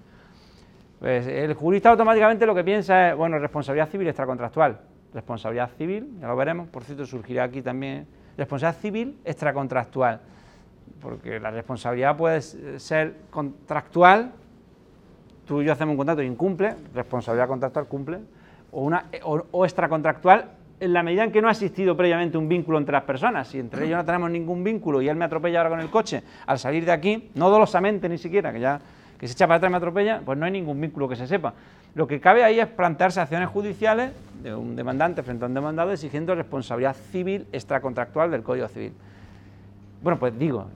[0.99, 4.79] Pues el jurista automáticamente lo que piensa es, bueno, responsabilidad civil extracontractual.
[5.13, 8.07] Responsabilidad civil, ya lo veremos, por cierto surgirá aquí también.
[8.37, 10.21] Responsabilidad civil extracontractual,
[11.01, 14.31] porque la responsabilidad puede ser contractual,
[15.45, 18.19] tú y yo hacemos un contrato y incumple, responsabilidad contractual cumple,
[18.71, 20.49] o, una, o, extracontractual
[20.83, 23.47] en la medida en que no ha existido previamente un vínculo entre las personas.
[23.47, 26.21] Si entre ellos no tenemos ningún vínculo y él me atropella ahora con el coche,
[26.45, 28.79] al salir de aquí, no dolosamente ni siquiera, que ya
[29.17, 31.53] que se echa para atrás me atropella, pues no hay ningún vínculo que se sepa.
[31.95, 35.93] Lo que cabe ahí es plantearse acciones judiciales de un demandante frente a un demandado
[35.93, 38.91] exigiendo responsabilidad civil extracontractual del Código Civil.
[40.01, 40.67] Bueno, pues digo,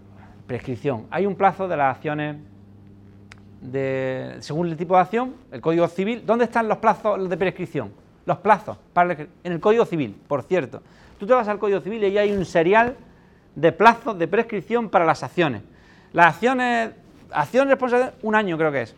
[0.45, 1.07] prescripción.
[1.11, 2.37] Hay un plazo de las acciones
[3.59, 6.23] de, según el tipo de acción, el Código Civil.
[6.25, 7.91] ¿Dónde están los plazos de prescripción?
[8.27, 8.77] Los plazos
[9.43, 10.81] en el Código Civil, por cierto.
[11.17, 12.97] Tú te vas al Código Civil y ahí hay un serial
[13.55, 15.61] de plazos de prescripción para las acciones.
[16.11, 16.91] Las acciones,
[17.31, 18.95] acción responsabilidad, un año creo que es.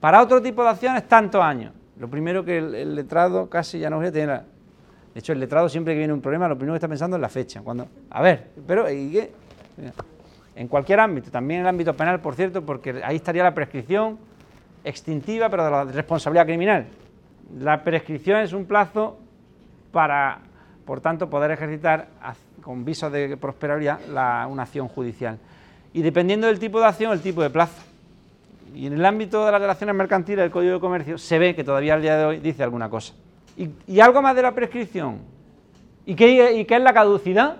[0.00, 1.74] Para otro tipo de acciones, tantos años.
[1.98, 4.40] Lo primero que el, letrado casi ya no voy a tener.
[5.12, 7.20] De hecho, el letrado siempre que viene un problema, lo primero que está pensando es
[7.20, 7.60] la fecha.
[7.60, 8.86] Cuando, a ver, pero.
[10.54, 14.18] En cualquier ámbito, también en el ámbito penal, por cierto, porque ahí estaría la prescripción
[14.82, 16.86] extintiva, pero de la responsabilidad criminal.
[17.58, 19.18] La prescripción es un plazo
[19.92, 20.38] para,
[20.86, 22.08] por tanto, poder ejercitar
[22.62, 24.00] con viso de prosperabilidad
[24.48, 25.38] una acción judicial.
[25.92, 27.82] Y dependiendo del tipo de acción, el tipo de plazo.
[28.74, 31.62] Y en el ámbito de las relaciones mercantiles del Código de Comercio se ve que
[31.62, 33.12] todavía al día de hoy dice alguna cosa.
[33.86, 35.18] ¿Y, algo más de la prescripción?
[36.06, 37.56] ¿Y qué, ¿Y qué es la caducidad?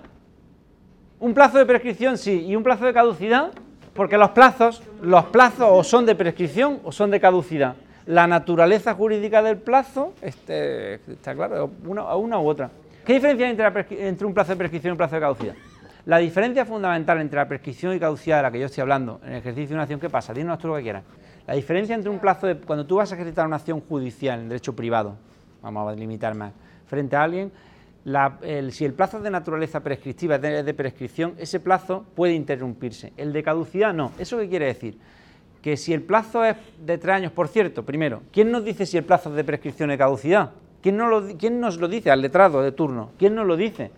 [1.19, 3.51] Un plazo de prescripción sí, y un plazo de caducidad,
[3.93, 7.75] porque los plazos, los plazos o son de prescripción o son de caducidad.
[8.05, 12.69] La naturaleza jurídica del plazo este, está claro, una, una u otra.
[13.05, 13.51] ¿Qué diferencia hay
[13.99, 15.55] entre, un plazo de prescripción y un plazo de caducidad?
[16.05, 19.31] La diferencia fundamental entre la prescripción y caducidad de la que yo estoy hablando en
[19.31, 20.33] el ejercicio de una acción, ¿qué pasa?
[20.33, 21.03] Dinos tú lo que quieras.
[21.47, 22.57] La diferencia entre un plazo de.
[22.57, 25.15] Cuando tú vas a ejercitar una acción judicial en derecho privado,
[25.61, 26.53] vamos a delimitar más,
[26.87, 27.51] frente a alguien,
[28.71, 33.13] si el plazo de naturaleza prescriptiva es de, prescripción, ese plazo puede interrumpirse.
[33.15, 34.11] El de caducidad no.
[34.19, 34.97] ¿Eso qué quiere decir?
[35.63, 38.97] Que si el plazo es de tres años, por cierto, primero, ¿quién nos dice si
[38.97, 40.51] el plazo es de prescripción es caducidad?
[40.81, 40.99] ¿Quién,
[41.39, 43.11] ¿Quién nos lo dice al letrado de turno?
[43.17, 43.89] ¿Quién nos lo dice?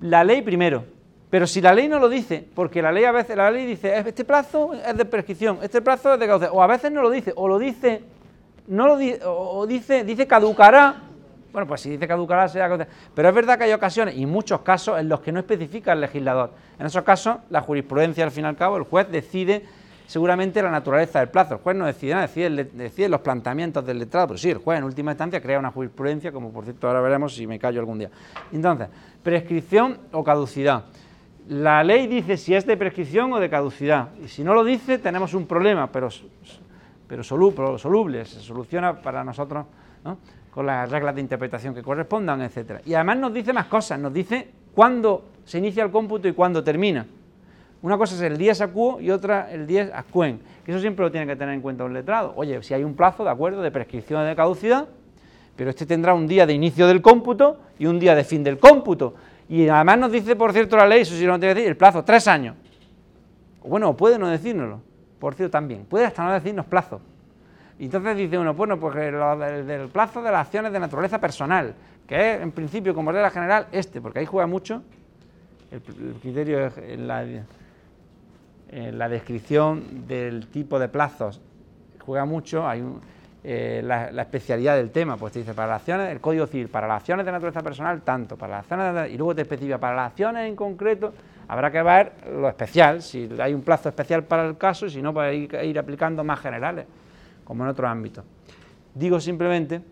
[0.00, 0.84] La ley primero.
[1.30, 3.96] Pero si la ley no lo dice, porque la ley a veces, la ley dice,
[3.96, 7.08] este plazo es de prescripción, este plazo es de caducidad, o a veces no lo
[7.08, 8.02] dice, o lo dice,
[8.66, 11.04] no lo dice, o dice, dice caducará,
[11.52, 12.90] bueno, pues si dice caducará será caducará.
[13.14, 16.00] Pero es verdad que hay ocasiones, y muchos casos, en los que no especifica el
[16.00, 16.50] legislador.
[16.78, 19.64] En esos casos, la jurisprudencia, al fin y al cabo, el juez decide
[20.06, 21.54] seguramente la naturaleza del plazo.
[21.54, 24.84] El juez no decide nada, decide, los planteamientos del letrado, pero sí, el juez en
[24.84, 28.10] última instancia crea una jurisprudencia, como por cierto ahora veremos si me callo algún día.
[28.52, 28.88] Entonces,
[29.22, 30.84] prescripción o caducidad.
[31.48, 34.98] La ley dice si es de prescripción o de caducidad, y si no lo dice
[34.98, 36.08] tenemos un problema, pero,
[37.08, 39.66] pero soluble, se soluciona para nosotros
[40.52, 42.82] con las reglas de interpretación que correspondan, etc.
[42.84, 46.62] Y además nos dice más cosas, nos dice cuándo se inicia el cómputo y cuándo
[46.62, 47.06] termina.
[47.82, 51.10] Una cosa es el 10 acuo y otra el 10 ascuen, que eso siempre lo
[51.10, 52.32] tiene que tener en cuenta un letrado.
[52.36, 54.86] Oye, si hay un plazo, de acuerdo, de prescripción de caducidad,
[55.56, 58.58] pero este tendrá un día de inicio del cómputo y un día de fin del
[58.58, 59.14] cómputo.
[59.48, 61.76] Y además nos dice, por cierto, la ley, eso sí lo tiene que decir, el
[61.76, 62.54] plazo, tres años.
[63.64, 64.80] Bueno, puede no decírnoslo,
[65.18, 65.84] por cierto, también.
[65.84, 67.00] Puede hasta no decirnos plazo.
[67.80, 71.74] Y entonces dice uno, bueno, pues el, del plazo de las acciones de naturaleza personal,
[72.06, 74.82] que es en principio como regla general este, porque ahí juega mucho
[75.72, 75.80] el,
[76.20, 77.24] criterio en la,
[78.72, 81.40] en la, descripción del tipo de plazos,
[82.00, 82.82] juega mucho, hay
[83.44, 86.88] eh, la, especialidad del tema, pues te dice para las acciones, el Código Civil, para
[86.88, 89.94] las acciones de naturaleza personal, tanto, para las acciones de, y luego te especifica para
[89.94, 91.12] las acciones en concreto,
[91.48, 95.12] habrá que ver lo especial, si hay un plazo especial para el caso si no,
[95.12, 96.86] para ir, ir aplicando más generales
[97.44, 98.24] como en otros ámbitos.
[98.94, 99.82] Digo simplemente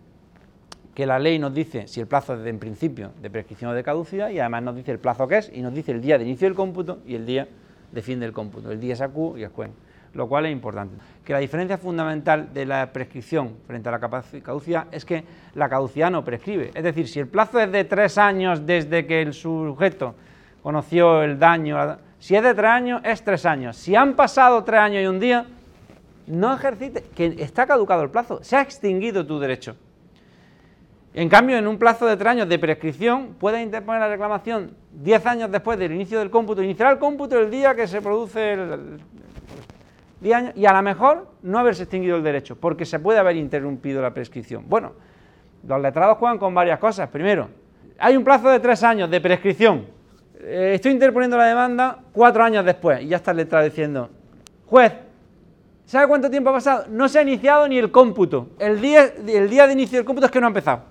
[0.94, 3.82] que la ley nos dice si el plazo es en principio de prescripción o de
[3.82, 6.24] caducidad y además nos dice el plazo que es y nos dice el día de
[6.24, 7.48] inicio del cómputo y el día
[7.92, 8.70] de fin del cómputo.
[8.70, 9.72] El día es AQ y es CUEN,
[10.14, 10.96] lo cual es importante.
[11.24, 14.00] Que la diferencia fundamental de la prescripción frente a la
[14.42, 15.24] caducidad es que
[15.55, 16.70] la caducidad no prescribe.
[16.74, 20.14] Es decir, si el plazo es de tres años desde que el sujeto
[20.62, 23.76] conoció el daño, si es de tres años, es tres años.
[23.76, 25.46] Si han pasado tres años y un día,
[26.26, 29.76] no ejercite, que está caducado el plazo, se ha extinguido tu derecho.
[31.12, 35.26] En cambio, en un plazo de tres años de prescripción, puedes interponer la reclamación diez
[35.26, 36.62] años después del inicio del cómputo.
[36.62, 39.00] Iniciará el cómputo el día que se produce el,
[40.20, 44.00] día y a lo mejor no haberse extinguido el derecho, porque se puede haber interrumpido
[44.00, 44.64] la prescripción.
[44.68, 44.92] Bueno,
[45.66, 47.08] los letrados juegan con varias cosas.
[47.08, 47.48] Primero,
[47.98, 49.86] hay un plazo de tres años de prescripción.
[50.40, 54.10] Eh, estoy interponiendo la demanda cuatro años después y ya está el letrado diciendo,
[54.66, 54.92] juez,
[55.90, 56.84] ¿Sabe cuánto tiempo ha pasado?
[56.88, 58.50] No se ha iniciado ni el cómputo.
[58.60, 60.89] El el día de inicio del cómputo es que no ha empezado.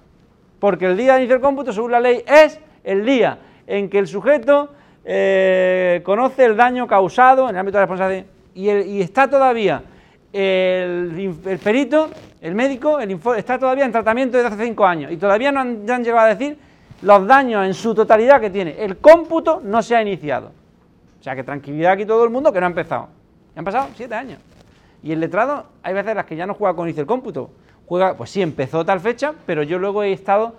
[0.60, 4.00] Porque el día de inicio del cómputo, según la ley, es el día en que
[4.00, 4.70] el sujeto
[5.06, 9.82] eh, conoce el daño causado en el ámbito de la responsabilidad y, está todavía
[10.34, 12.10] el, perito,
[12.42, 16.04] el médico, el está todavía en tratamiento desde hace cinco años y todavía no han,
[16.04, 16.58] llegado a decir
[17.02, 18.84] los daños en su totalidad que tiene.
[18.84, 20.52] El cómputo no se ha iniciado.
[21.20, 23.08] O sea que tranquilidad aquí todo el mundo que no ha empezado.
[23.56, 24.40] Han pasado siete años.
[25.02, 27.50] Y el letrado, hay veces las que ya no juega con inicio el cómputo.
[27.90, 30.54] Juega, pues sí, empezó tal fecha, pero yo luego he estado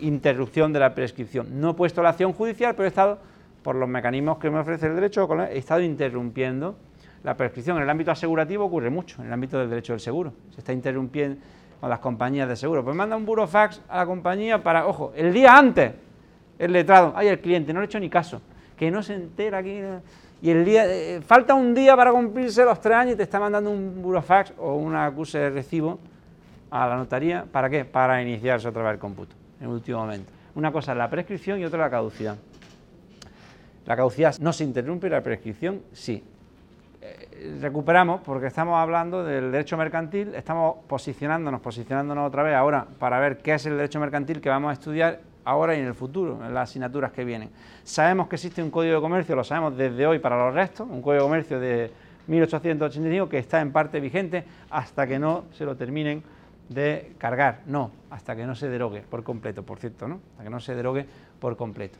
[0.00, 1.60] interrupción de la prescripción.
[1.60, 3.18] No he puesto la acción judicial, pero he estado,
[3.62, 6.74] por los mecanismos que me ofrece el derecho, he estado interrumpiendo
[7.22, 7.76] la prescripción.
[7.76, 10.32] En el ámbito asegurativo ocurre mucho, en el ámbito del derecho del seguro.
[10.50, 11.40] Se está interrumpiendo
[11.80, 12.82] con las compañías de seguro.
[12.82, 15.92] Pues manda un burofax a la compañía para, ojo, el día antes,
[16.58, 18.42] el letrado, ay, el cliente, no le he hecho ni caso,
[18.76, 19.82] que no se entera aquí
[20.42, 23.38] y el día, eh, falta un día para cumplirse los tres años y te está
[23.38, 26.00] mandando un burofax o una acuse de recibo
[26.82, 27.84] a la notaría, ¿para qué?
[27.84, 30.32] Para iniciarse otra vez el cómputo, en último momento.
[30.54, 32.36] Una cosa es la prescripción y otra la caducidad.
[33.86, 36.22] La caducidad no se interrumpe, la prescripción sí.
[37.00, 43.20] Eh, recuperamos, porque estamos hablando del derecho mercantil, estamos posicionándonos, posicionándonos otra vez ahora para
[43.20, 46.44] ver qué es el derecho mercantil que vamos a estudiar ahora y en el futuro,
[46.44, 47.50] en las asignaturas que vienen.
[47.84, 51.00] Sabemos que existe un código de comercio, lo sabemos desde hoy para los restos, un
[51.00, 51.90] código de comercio de
[52.26, 56.24] 1885 que está en parte vigente hasta que no se lo terminen
[56.68, 60.20] de cargar, no, hasta que no se derogue por completo, por cierto, ¿no?
[60.32, 61.06] Hasta que no se derogue
[61.38, 61.98] por completo.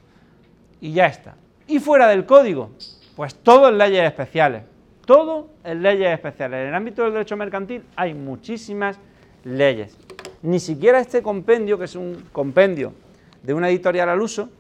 [0.81, 1.35] Y ya está.
[1.67, 2.71] Y fuera del código,
[3.15, 4.63] pues todo en leyes especiales,
[5.05, 6.63] todo en leyes especiales.
[6.63, 8.99] En el ámbito del derecho mercantil hay muchísimas
[9.45, 9.97] leyes.
[10.43, 12.93] Ni siquiera este compendio, que es un compendio
[13.43, 14.51] de una editorial al uso,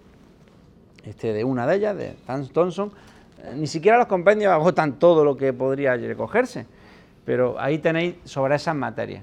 [1.05, 2.16] este, de una de ellas, de
[2.53, 2.90] Thompson,
[3.42, 6.66] eh, ni siquiera los compendios agotan todo lo que podría recogerse,
[7.25, 9.23] pero ahí tenéis sobre esas materias.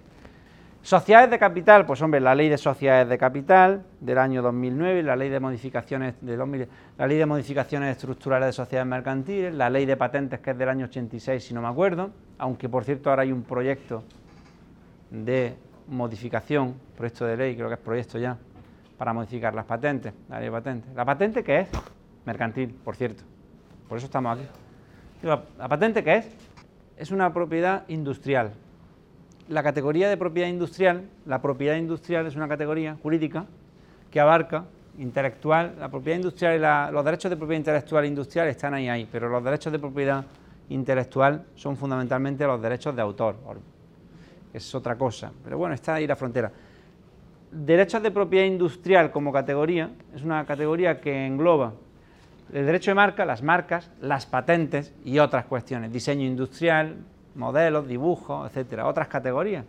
[0.83, 5.15] Sociedades de capital, pues hombre, la ley de sociedades de capital del año 2009, la
[5.15, 6.35] ley de modificaciones de
[6.97, 10.67] la ley de modificaciones estructurales de sociedades mercantiles, la ley de patentes que es del
[10.67, 14.03] año 86 si no me acuerdo, aunque por cierto ahora hay un proyecto
[15.09, 15.55] de
[15.87, 18.37] modificación, proyecto de ley, creo que es proyecto ya,
[18.97, 20.93] para modificar las patentes, la ley de patentes.
[20.93, 21.69] ¿La patente qué es?
[22.25, 23.23] Mercantil, por cierto.
[23.87, 24.45] Por eso estamos aquí.
[25.21, 26.27] ¿La patente qué es?
[26.97, 28.51] Es una propiedad industrial.
[29.49, 33.45] La categoría de propiedad industrial, la propiedad industrial es una categoría jurídica
[34.09, 34.65] que abarca
[34.97, 39.07] intelectual, la propiedad industrial y los derechos de propiedad intelectual e industrial están ahí, ahí,
[39.11, 40.23] pero los derechos de propiedad
[40.69, 43.35] intelectual son fundamentalmente los derechos de autor,
[44.53, 46.51] es otra cosa, pero bueno, está ahí la frontera.
[47.51, 51.73] Derechos de propiedad industrial como categoría es una categoría que engloba
[52.53, 56.95] el derecho de marca, las marcas, las patentes y otras cuestiones, diseño industrial,
[57.35, 59.65] modelos, dibujos, etcétera, otras categorías.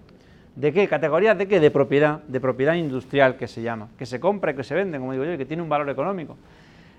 [0.57, 0.87] ¿De qué?
[0.87, 1.59] ¿Categorías de qué?
[1.59, 4.99] De propiedad, de propiedad industrial que se llama, que se compra y que se vende,
[4.99, 6.37] como digo yo, y que tiene un valor económico.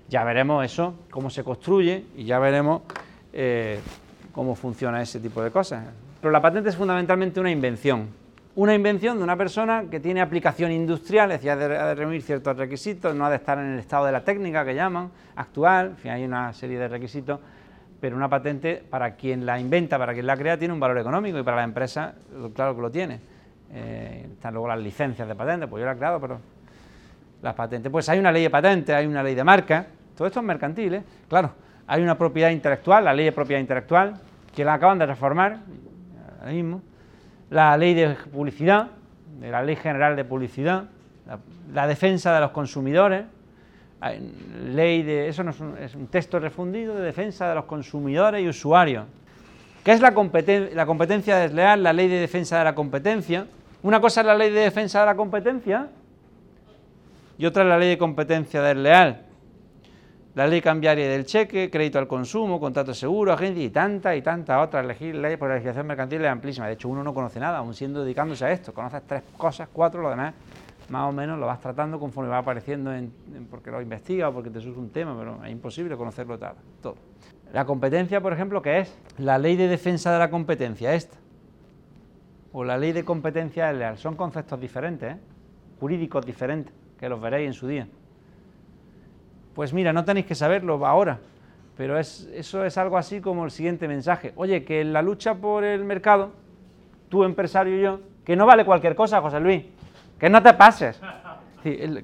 [0.08, 2.82] Ya veremos eso, cómo se construye y ya veremos
[3.32, 3.80] eh,
[4.32, 5.84] cómo funciona ese tipo de cosas.
[6.20, 8.08] Pero la patente es fundamentalmente una invención,
[8.56, 12.56] una invención de una persona que tiene aplicación industrial, es decir, ha de, reunir ciertos
[12.56, 15.96] requisitos, no ha de estar en el estado de la técnica que llaman, actual, en
[15.96, 17.38] fin, hay una serie de requisitos,
[18.00, 21.38] pero una patente para quien la inventa, para quien la crea, tiene un valor económico
[21.38, 22.14] y para la empresa,
[22.54, 23.20] claro que lo tiene.
[23.72, 26.38] Eh, están luego las licencias de patente, pues yo la he creado, pero
[27.42, 27.90] las patentes.
[27.90, 29.86] Pues hay una ley de patente, hay una ley de marca,
[30.16, 31.04] todo esto es mercantil, ¿eh?
[31.28, 31.50] claro.
[31.88, 34.14] Hay una propiedad intelectual, la ley de propiedad intelectual,
[34.54, 35.58] que la acaban de reformar,
[36.40, 36.82] ahora mismo
[37.50, 38.88] la ley de publicidad,
[39.40, 40.84] de la ley general de publicidad,
[41.72, 43.24] la, defensa de los consumidores,
[44.12, 48.42] ley de, eso no es un, es un, texto refundido de defensa de los consumidores
[48.42, 49.04] y usuarios.
[49.84, 51.82] ¿Qué es la, la competencia desleal?
[51.82, 53.46] La ley de defensa de la competencia.
[53.82, 55.88] Una cosa es la ley de defensa de la competencia
[57.38, 59.26] y otra es la ley de competencia desleal
[60.36, 64.62] la ley cambiaria del cheque, crédito al consumo, contrato seguro, agencia y tanta y tantas
[64.62, 66.66] otras leyes por la legislación mercantil es amplísima.
[66.66, 68.74] De hecho, uno no conoce nada, aún siendo dedicándose a esto.
[68.74, 70.34] Conoces tres cosas, cuatro, lo demás
[70.88, 73.12] más o menos lo vas tratando conforme va apareciendo en,
[73.50, 76.38] porque lo investigas o porque te surge un tema, pero es imposible conocerlo
[76.80, 76.96] todo.
[77.52, 78.98] La competencia, por ejemplo, ¿qué es?
[79.18, 81.16] La ley de defensa de la competencia, esta.
[82.52, 83.98] O la ley de competencia leal.
[83.98, 85.18] Son conceptos diferentes, ¿eh?
[85.80, 87.88] jurídicos diferentes, que los veréis en su día.
[89.54, 91.18] Pues mira, no tenéis que saberlo ahora,
[91.76, 94.32] pero es, eso es algo así como el siguiente mensaje.
[94.36, 96.32] Oye, que en la lucha por el mercado,
[97.08, 99.64] tú empresario y yo, que no vale cualquier cosa, José Luis,
[100.18, 101.00] que no te pases.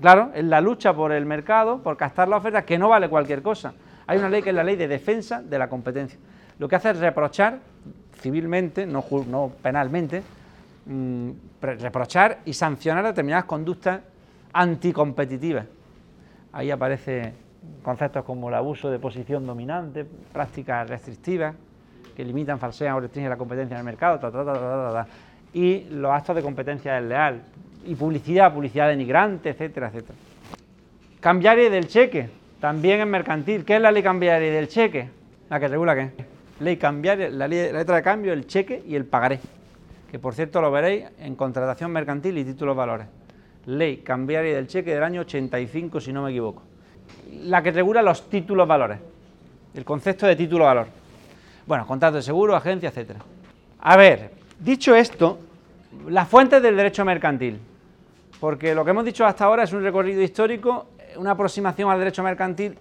[0.01, 3.43] claro, en la lucha por el mercado, por captar la oferta, que no vale cualquier
[3.43, 3.75] cosa.
[4.07, 6.19] Hay una ley que es la ley de defensa de la competencia.
[6.59, 7.59] Lo que hace es reprochar
[8.21, 9.03] civilmente, no,
[9.63, 10.23] penalmente,
[10.87, 14.01] mm, reprochar y sancionar determinadas conductas
[14.53, 15.67] anticompetitivas.
[16.53, 17.33] Ahí aparece
[17.83, 21.55] conceptos como el abuso de posición dominante, prácticas restrictivas
[22.15, 24.21] que limitan, falsean o restringen la competencia en el mercado,
[25.55, 27.43] y los actos de competencia desleal,
[27.85, 30.19] y publicidad, publicidad denigrante, etcétera, etcétera.
[31.21, 32.29] Cambiaria del cheque,
[32.61, 33.65] también es mercantil.
[33.65, 35.09] ¿Qué es la ley cambiaria del cheque?
[35.51, 36.11] La que regula qué?
[36.61, 39.41] Ley cambiaria, la, la letra de cambio, el cheque y el pagaré,
[40.11, 43.07] que por cierto lo veréis en contratación mercantil y títulos valores.
[43.67, 46.63] Ley cambiaria del cheque del año 85, si no me equivoco
[47.33, 48.99] la que regula los títulos valores,
[49.75, 50.87] el concepto de título valor.
[51.67, 53.21] Bueno, contrato de seguro, agencia, etcétera.
[53.81, 55.39] A ver, dicho esto,
[56.09, 57.59] las fuentes del derecho mercantil,
[58.43, 62.25] porque lo que hemos dicho hasta ahora es un recorrido histórico, una aproximación al derecho
[62.25, 62.77] mercantil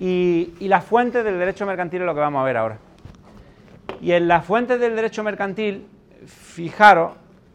[0.00, 2.78] y, y las fuentes del derecho mercantil es lo que vamos a ver ahora.
[4.00, 5.86] Y en las fuentes del derecho mercantil,
[6.26, 7.12] fijaros,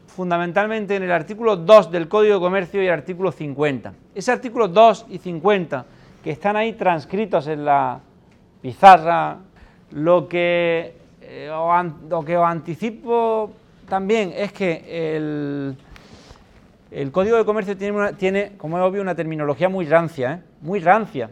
[0.08, 3.95] fundamentalmente en el artículo 2 del Código de Comercio y el artículo 50.
[4.16, 5.86] Ese artículo 2 y 50
[6.24, 7.99] que están ahí transcritos en la
[8.62, 9.39] pizarra.
[9.91, 11.52] Lo que, eh,
[12.10, 13.52] lo que os anticipo
[13.89, 15.76] también es que el,
[16.92, 20.42] el Código de Comercio tiene, tiene, como es obvio, una terminología muy rancia, ¿eh?
[20.62, 21.32] muy rancia.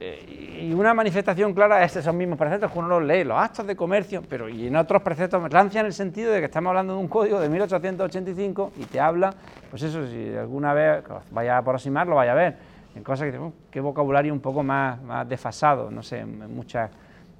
[0.00, 3.66] Eh, y una manifestación clara es esos mismos preceptos que uno los lee, los actos
[3.66, 6.94] de comercio, pero y en otros preceptos rancia en el sentido de que estamos hablando
[6.94, 9.34] de un código de 1885 y te habla,
[9.70, 12.56] pues eso, si alguna vez vaya a aproximar, lo vaya a ver
[12.94, 13.38] en cosas que,
[13.70, 16.90] qué vocabulario un poco más, más desfasado, no sé, muchas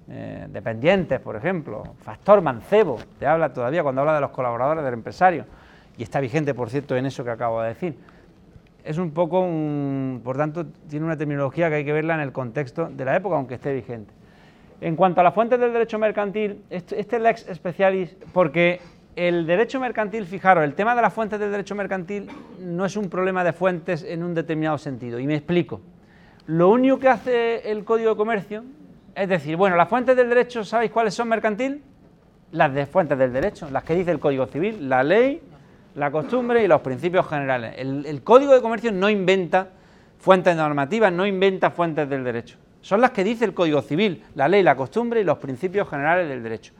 [0.09, 4.94] eh, dependientes, por ejemplo, factor mancebo, te habla todavía cuando habla de los colaboradores del
[4.94, 5.44] empresario,
[5.99, 7.96] y está vigente, por cierto, en eso que acabo de decir.
[8.84, 9.46] Es un poco,
[10.22, 13.36] por tanto, tiene una terminología que hay que verla en el contexto de la época,
[13.36, 14.14] aunque esté vigente.
[14.80, 18.80] En cuanto a las fuentes del derecho mercantil, este, este lex specialis, porque
[19.16, 22.28] el derecho mercantil, fijaros, el tema de las fuentes del derecho mercantil
[22.61, 25.80] no es un problema de fuentes en un determinado sentido, y me explico.
[26.46, 28.64] Lo único que hace el Código de Comercio
[29.16, 31.82] es decir, bueno, las fuentes del derecho, ¿sabéis cuáles son mercantil?
[32.53, 35.42] Las de fuentes del derecho, las que dice el Código Civil, la ley,
[35.99, 37.74] la costumbre y los principios generales.
[37.76, 39.68] El, Código de Comercio no inventa
[40.18, 42.57] fuentes normativas, no inventa fuentes del derecho.
[42.80, 46.28] Son las que dice el Código Civil, la ley, la costumbre y los principios generales
[46.28, 46.72] del derecho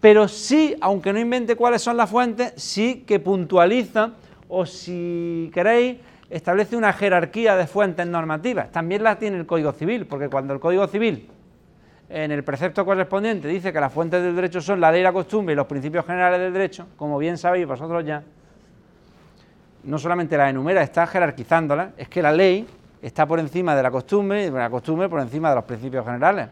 [0.00, 4.12] pero sí, aunque no invente cuáles son las fuentes, sí que puntualiza
[4.48, 5.96] o si queréis,
[6.30, 8.70] establece una jerarquía de fuentes normativas.
[8.70, 11.28] También la tiene el Código Civil, porque cuando el Código Civil
[12.08, 15.52] en el precepto correspondiente dice que las fuentes del derecho son la ley, la costumbre
[15.52, 18.22] y los principios generales del derecho, como bien sabéis vosotros ya,
[19.84, 22.66] no solamente la enumera, está jerarquizándola, es que la ley
[23.00, 26.48] está por encima de la costumbre y la costumbre por encima de los principios generales.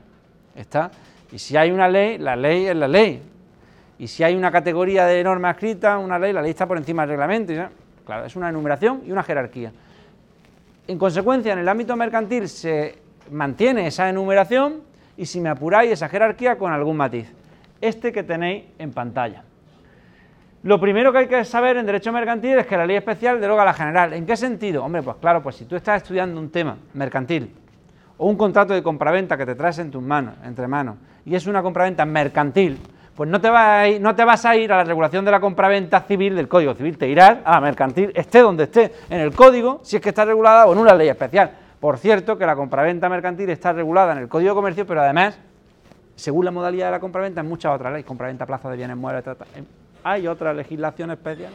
[0.54, 0.90] Está.
[1.32, 3.20] Y si hay una ley, la ley es la ley.
[3.98, 7.02] Y si hay una categoría de norma escrita, una ley, la ley está por encima
[7.02, 7.52] del reglamento.
[8.06, 9.72] Claro, es una enumeración y una jerarquía.
[10.86, 12.98] En consecuencia, en el ámbito mercantil se
[13.30, 14.82] mantiene esa enumeración
[15.16, 17.32] y si me apuráis esa jerarquía con algún matiz.
[17.80, 19.42] Este que tenéis en pantalla.
[20.62, 23.66] Lo primero que hay que saber en derecho mercantil es que la ley especial deroga
[23.66, 24.14] la general.
[24.14, 24.82] ¿En qué sentido?
[24.82, 27.54] Hombre, pues claro, pues si tú estás estudiando un tema mercantil
[28.16, 30.96] o un contrato de compraventa que te traes en tus manos, entre manos,
[31.26, 32.78] y es una compraventa mercantil,
[33.14, 36.34] pues no te, no te vas a ir a la regulación de la compraventa civil
[36.34, 39.96] del Código Civil, te irás a la mercantil, esté donde esté, en el Código, si
[39.96, 41.50] es que está regulada o en una ley especial.
[41.84, 45.38] Por cierto, que la compraventa mercantil está regulada en el Código de Comercio, pero además,
[46.16, 49.22] según la modalidad de la compraventa, en muchas otras leyes, compraventa plaza de bienes muebles,
[50.02, 51.52] hay otra legislación especial.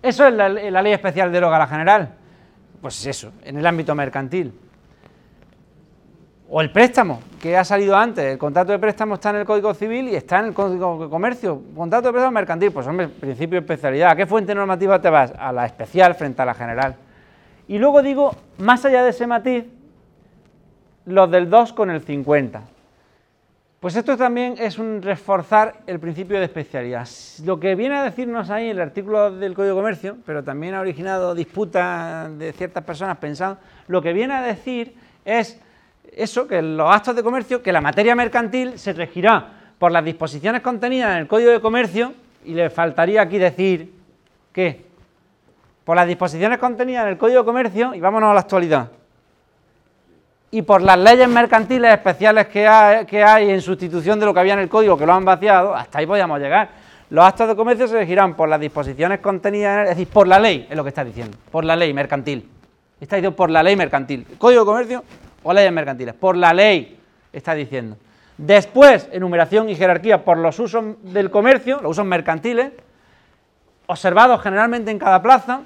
[0.00, 2.14] ¿Eso es la, ley especial de la general?
[2.80, 4.56] Pues eso, en el ámbito mercantil.
[6.48, 8.24] O el préstamo, que ha salido antes.
[8.24, 11.10] El contrato de préstamo está en el Código Civil y está en el Código de
[11.10, 11.60] Comercio.
[11.74, 14.10] Contrato de préstamo mercantil, pues hombre, principio de especialidad.
[14.12, 15.32] ¿A qué fuente normativa te vas?
[15.36, 16.96] A la especial frente a la general.
[17.72, 19.64] Y luego digo, más allá de ese matiz,
[21.06, 22.64] los del 2 con el 50.
[23.80, 27.08] Pues esto también es un reforzar el principio de especialidad.
[27.46, 30.80] Lo que viene a decirnos ahí el artículo del Código de Comercio, pero también ha
[30.80, 33.58] originado disputas de ciertas personas pensando,
[33.88, 34.94] lo que viene a decir
[35.24, 35.58] es
[36.14, 39.48] eso, que los actos de comercio, que la materia mercantil se regirá
[39.78, 42.12] por las disposiciones contenidas en el Código de Comercio,
[42.44, 43.94] y le faltaría aquí decir
[44.52, 44.91] que
[45.84, 48.88] por las disposiciones contenidas en el Código de Comercio, y vámonos a la actualidad,
[50.50, 54.60] y por las leyes mercantiles especiales que hay, en sustitución de lo que había en
[54.60, 56.68] el código, que lo han vaciado, hasta ahí podíamos llegar.
[57.08, 60.28] Los actos de comercio se regirán por las disposiciones contenidas, en el, es decir, por
[60.28, 62.48] la ley, es lo que está diciendo, por la ley mercantil.
[63.00, 64.26] Está diciendo por la ley mercantil.
[64.38, 65.04] Código de comercio
[65.42, 66.14] o leyes mercantiles.
[66.14, 66.98] Por la ley,
[67.32, 67.96] está diciendo.
[68.36, 72.72] Después, enumeración y jerarquía por los usos del comercio, los usos mercantiles,
[73.86, 75.62] observados generalmente en cada plaza,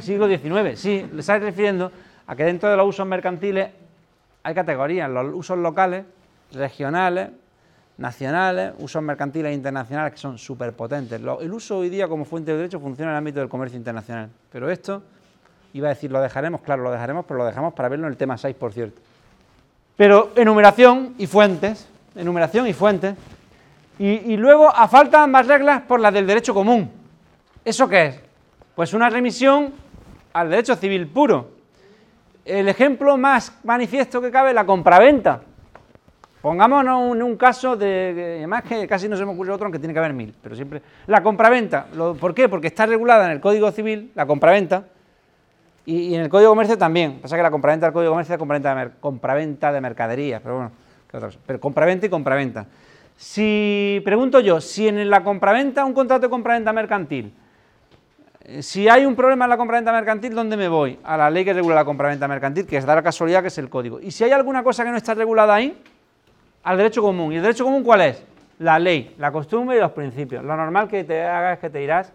[0.00, 1.90] siglo XIX, sí, le está refiriendo
[2.26, 3.70] a que dentro de los usos mercantiles
[4.42, 6.04] hay categorías, los usos locales,
[6.52, 7.30] regionales,
[7.98, 11.20] nacionales, usos mercantiles internacionales que son súper potentes.
[11.20, 14.28] El uso hoy día como fuente de derecho funciona en el ámbito del comercio internacional,
[14.52, 15.02] pero esto,
[15.72, 18.16] iba a decir, lo dejaremos, claro, lo dejaremos, pero lo dejamos para verlo en el
[18.16, 19.00] tema 6, por cierto.
[19.96, 23.16] Pero enumeración y fuentes, enumeración y fuentes,
[23.98, 26.90] y, y luego a falta ambas reglas por las del derecho común.
[27.64, 28.25] ¿Eso qué es?
[28.76, 29.72] Pues una remisión
[30.34, 31.48] al derecho civil puro,
[32.44, 35.40] el ejemplo más manifiesto que cabe es la compraventa.
[36.42, 39.94] Pongámonos en un caso de, además que casi no se me ocurre otro, aunque tiene
[39.94, 40.82] que haber mil, pero siempre.
[41.06, 41.86] La compraventa,
[42.20, 42.50] ¿por qué?
[42.50, 44.84] Porque está regulada en el Código Civil, la compraventa,
[45.86, 47.18] y, en el Código de Comercio también.
[47.22, 50.56] Pasa que la compraventa del Código de Comercio es compraventa de, compraventa de mercaderías, pero
[50.56, 50.72] bueno,
[51.10, 51.38] ¿qué otra cosa?
[51.46, 52.66] Pero compraventa y compraventa.
[53.16, 57.32] Si, pregunto yo, si en la compraventa, un contrato de compraventa mercantil,
[58.60, 60.98] si hay un problema en la compraventa mercantil, ¿dónde me voy?
[61.02, 63.68] A la ley que regula la compraventa mercantil, que es dar casualidad que es el
[63.68, 64.00] código.
[64.00, 65.76] Y si hay alguna cosa que no está regulada ahí,
[66.62, 67.32] al derecho común.
[67.32, 68.22] ¿Y el derecho común cuál es?
[68.58, 70.44] La ley, la costumbre y los principios.
[70.44, 72.12] Lo normal que te hagas es que te irás.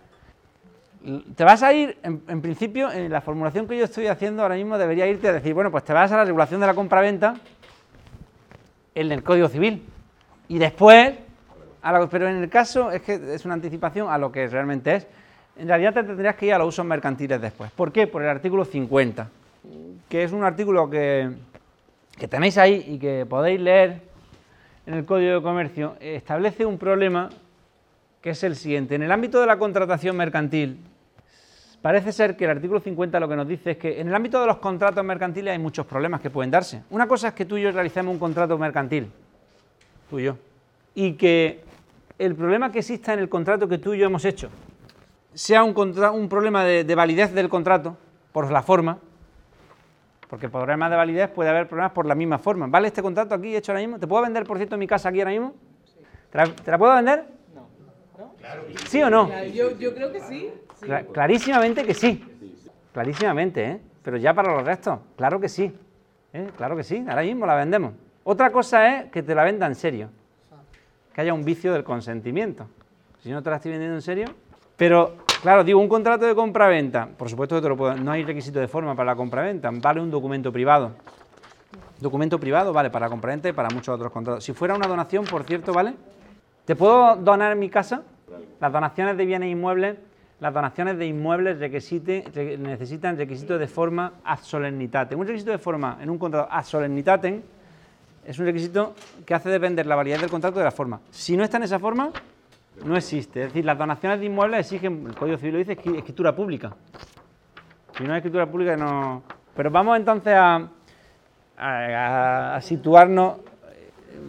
[1.36, 4.78] Te vas a ir, en, principio, en la formulación que yo estoy haciendo ahora mismo,
[4.78, 7.36] debería irte a decir, bueno, pues te vas a la regulación de la compraventa
[8.94, 9.84] en el Código Civil.
[10.48, 11.14] Y después,
[12.10, 15.08] pero en el caso es que es una anticipación a lo que realmente es
[15.58, 17.72] en realidad te tendrías que ir a los usos mercantiles después.
[17.72, 18.08] ¿Por qué?
[18.08, 19.30] Por el artículo 50,
[20.10, 21.30] que es un artículo que,
[22.30, 24.02] tenéis ahí y que podéis leer
[24.86, 27.30] en el Código de Comercio, establece un problema
[28.22, 28.96] que es el siguiente.
[28.96, 30.78] En el ámbito de la contratación mercantil,
[31.82, 34.40] parece ser que el artículo 50 lo que nos dice es que en el ámbito
[34.40, 36.84] de los contratos mercantiles hay muchos problemas que pueden darse.
[36.92, 39.12] Una cosa es que tú y yo realicemos un contrato mercantil,
[40.10, 40.38] tú y yo,
[40.94, 41.64] y que
[42.20, 44.50] el problema que exista en el contrato que tú y yo hemos hecho
[45.34, 47.98] sea un, un problema de, validez del contrato
[48.32, 49.00] por la forma,
[50.30, 52.68] porque por problemas de validez puede haber problemas por la misma forma.
[52.68, 54.00] ¿Vale este contrato aquí hecho ahora mismo?
[54.00, 55.54] ¿Te puedo vender, por cierto, mi casa aquí ahora mismo?
[56.32, 57.26] ¿Te la, puedo vender?
[57.54, 58.34] No.
[58.88, 59.30] ¿Sí o no?
[59.46, 60.50] Yo, creo que sí.
[61.12, 62.24] clarísimamente que sí.
[62.94, 63.82] Clarísimamente, ¿eh?
[64.04, 65.74] Pero ya para los restos, claro que sí.
[66.34, 66.50] ¿eh?
[66.58, 67.94] Claro que sí, ahora mismo la vendemos.
[68.24, 70.10] Otra cosa es que te la venda en serio.
[71.14, 72.68] Que haya un vicio del consentimiento.
[73.22, 74.26] Si no te la estoy vendiendo en serio,
[74.82, 75.14] pero,
[75.44, 78.60] claro, digo, un contrato de compraventa, por supuesto que te lo puedo, no hay requisito
[78.60, 80.94] de forma para la compraventa, vale un documento privado.
[82.00, 84.44] Documento privado, vale, para compraventa y para muchos otros contratos.
[84.44, 85.94] Si fuera una donación, por cierto, ¿vale?
[86.66, 88.02] ¿Te puedo donar mi casa?
[88.60, 89.98] Las donaciones de bienes inmuebles,
[90.40, 95.20] las donaciones de inmuebles necesitan requisitos de forma ad solemnitatem.
[95.20, 97.40] Un requisito de forma en un contrato ad solemnitatem
[98.26, 98.96] es un requisito
[99.28, 101.02] que hace depender la validez del contrato de la forma.
[101.12, 102.12] Si no está en esa forma,
[102.86, 103.42] no existe.
[103.42, 106.76] Es decir, las donaciones de inmuebles exigen, el Código Civil lo dice, escritura pública.
[107.98, 109.24] Si no hay escritura pública, no.
[109.56, 110.70] Pero vamos entonces a,
[111.58, 113.38] a, situarnos.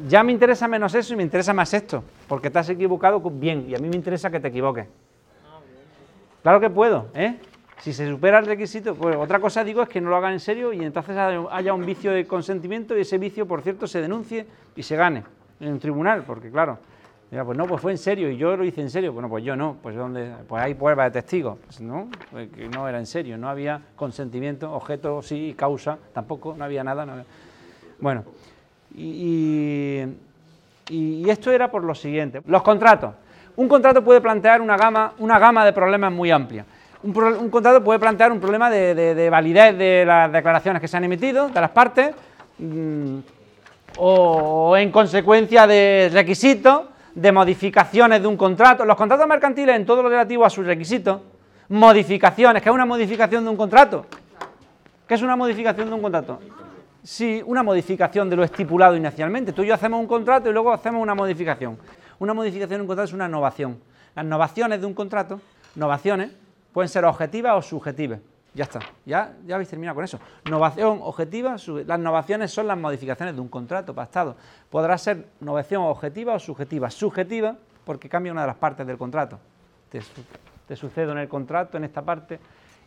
[0.09, 3.67] Ya me interesa menos eso y me interesa más esto, porque te has equivocado bien
[3.69, 4.87] y a mí me interesa que te equivoques.
[6.43, 7.39] Claro que puedo, ¿eh?
[7.79, 10.41] Si se supera el requisito, pues otra cosa digo es que no lo hagan en
[10.41, 14.47] serio y entonces haya un vicio de consentimiento y ese vicio, por cierto, se denuncie
[14.77, 15.25] y se gane
[15.59, 16.79] en un tribunal, porque claro,
[17.33, 19.15] Mira, pues no, pues fue en serio y yo lo hice en serio.
[19.15, 20.35] Bueno, pues yo no, pues ¿dónde?
[20.47, 21.57] Pues hay pruebas de testigos.
[21.65, 26.55] Pues no, pues que no era en serio, no había consentimiento, objeto sí, causa, tampoco,
[26.55, 27.25] no había nada.
[28.01, 28.25] Bueno,
[28.95, 30.03] y,
[31.27, 32.43] esto era por lo siguiente.
[32.45, 33.15] Los contratos.
[33.57, 36.67] Un contrato puede plantear una gama, una gama de problemas muy amplia.
[37.03, 41.49] Un, contrato puede plantear un problema de, validez de las declaraciones que se han emitido,
[41.49, 42.15] de las partes,
[42.59, 43.19] mm,
[43.97, 48.85] o en consecuencia de requisitos de modificaciones de un contrato.
[48.85, 51.21] Los contratos mercantiles en todo lo relativo a sus requisitos,
[51.69, 54.07] modificaciones, ¿qué es una modificación de un contrato?
[55.07, 56.41] ¿Qué es una modificación de un contrato?
[57.03, 59.53] Sí, una modificación de lo estipulado inicialmente.
[59.53, 61.77] Tú y yo hacemos un contrato y luego hacemos una modificación.
[62.19, 63.81] Una modificación de un contrato es una innovación.
[64.15, 65.41] Las innovaciones de un contrato,
[65.75, 66.31] innovaciones,
[66.73, 68.21] pueden ser objetivas o subjetivas.
[68.55, 70.19] Ya está, ya, ya habéis terminado con eso.
[70.45, 74.37] Innovación objetiva, las innovaciones son las modificaciones de un contrato pactado.
[74.69, 76.91] Podrá ser innovación objetiva o subjetiva.
[76.91, 79.39] Subjetiva porque cambia una de las partes del contrato.
[79.89, 80.03] Te,
[80.69, 82.39] te sucede en el contrato, en esta parte.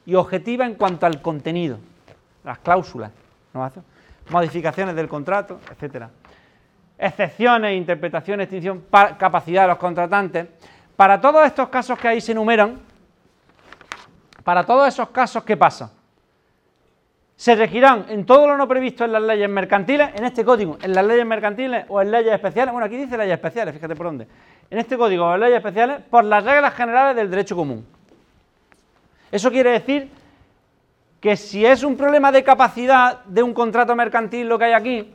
[0.06, 1.80] Y objetiva en cuanto al contenido,
[2.44, 3.10] las cláusulas,
[4.30, 6.12] modificaciones del contrato, etcétera.
[6.98, 8.86] Excepciones, interpretación, extinción,
[9.18, 10.48] capacidad de los contratantes.
[10.96, 12.80] Para todos estos casos que ahí se enumeran,
[14.46, 15.92] para todos esos casos, ¿qué pasa?
[17.36, 20.94] Se regirán en todo lo no previsto en las leyes mercantiles, en este código, en
[20.94, 24.28] las leyes mercantiles o en leyes especiales, bueno, aquí dice leyes especiales, fíjate por dónde,
[24.70, 27.88] en este código o en leyes especiales, por las reglas generales del derecho común.
[29.32, 30.12] Eso quiere decir
[31.20, 35.12] que si es un problema de capacidad de un contrato mercantil lo que hay aquí,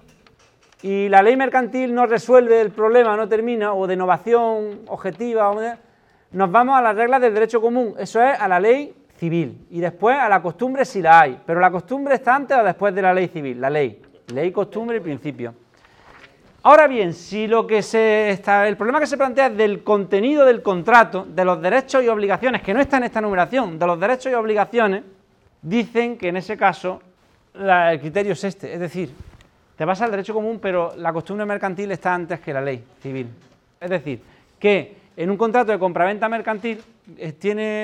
[0.83, 5.79] y la ley mercantil no resuelve el problema, no termina, o de innovación objetiva,
[6.33, 9.81] nos vamos a las reglas del derecho común, eso es a la ley civil y
[9.81, 11.39] después a la costumbre si la hay.
[11.47, 14.01] Pero la costumbre está antes o después de la ley civil, la ley.
[14.35, 15.55] Ley, costumbre y principio.
[16.63, 20.45] Ahora bien, si lo que se está, el problema que se plantea es del contenido
[20.45, 23.99] del contrato, de los derechos y obligaciones, que no está en esta numeración, de los
[23.99, 25.03] derechos y obligaciones,
[25.63, 27.03] dicen que en ese caso
[27.55, 29.11] el criterio es este, es decir,
[29.77, 33.29] te vas al derecho común, pero la costumbre mercantil está antes que la ley civil.
[33.81, 34.23] Es decir,
[34.59, 36.81] que en un contrato de compraventa mercantil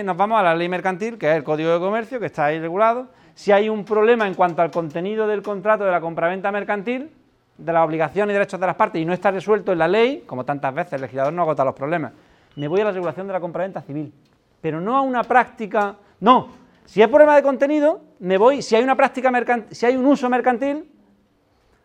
[0.05, 2.61] nos vamos a la ley mercantil, que es el Código de Comercio, que está ahí
[2.61, 3.09] regulado.
[3.35, 7.11] Si hay un problema en cuanto al contenido del contrato de la compraventa mercantil,
[7.59, 10.25] de las obligaciones y derechos de las partes, y no está resuelto en la ley,
[10.27, 12.13] como tantas veces el legislador no agota los problemas,
[12.55, 14.13] me voy a la regulación de la compraventa civil.
[14.61, 16.49] Pero no a una práctica, no.
[16.85, 20.07] Si es problema de contenido, me voy, si hay una práctica mercantil, si hay un
[20.07, 20.89] uso mercantil,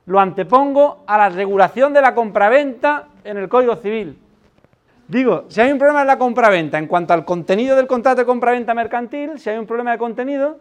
[0.05, 4.17] lo antepongo a la regulación de la compraventa en el Código Civil.
[5.07, 8.25] Digo, si hay un problema en la compraventa en cuanto al contenido del contrato de
[8.25, 10.59] compraventa mercantil, si hay un problema de contenido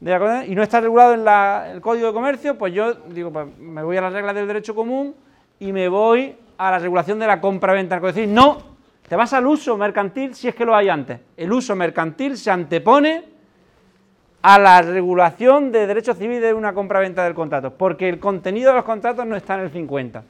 [0.00, 3.96] y no está regulado en, el Código de Comercio, pues yo digo, pues me voy
[3.96, 5.14] a las reglas del derecho común
[5.60, 7.96] y me voy a la regulación de la compraventa.
[7.96, 8.58] Es decir, no,
[9.08, 11.20] te vas al uso mercantil si es que lo hay antes.
[11.36, 13.24] El uso mercantil se antepone
[14.42, 18.76] a la regulación de derecho civil de una compraventa del contrato, porque el contenido de
[18.76, 20.24] los contratos no está en el 50.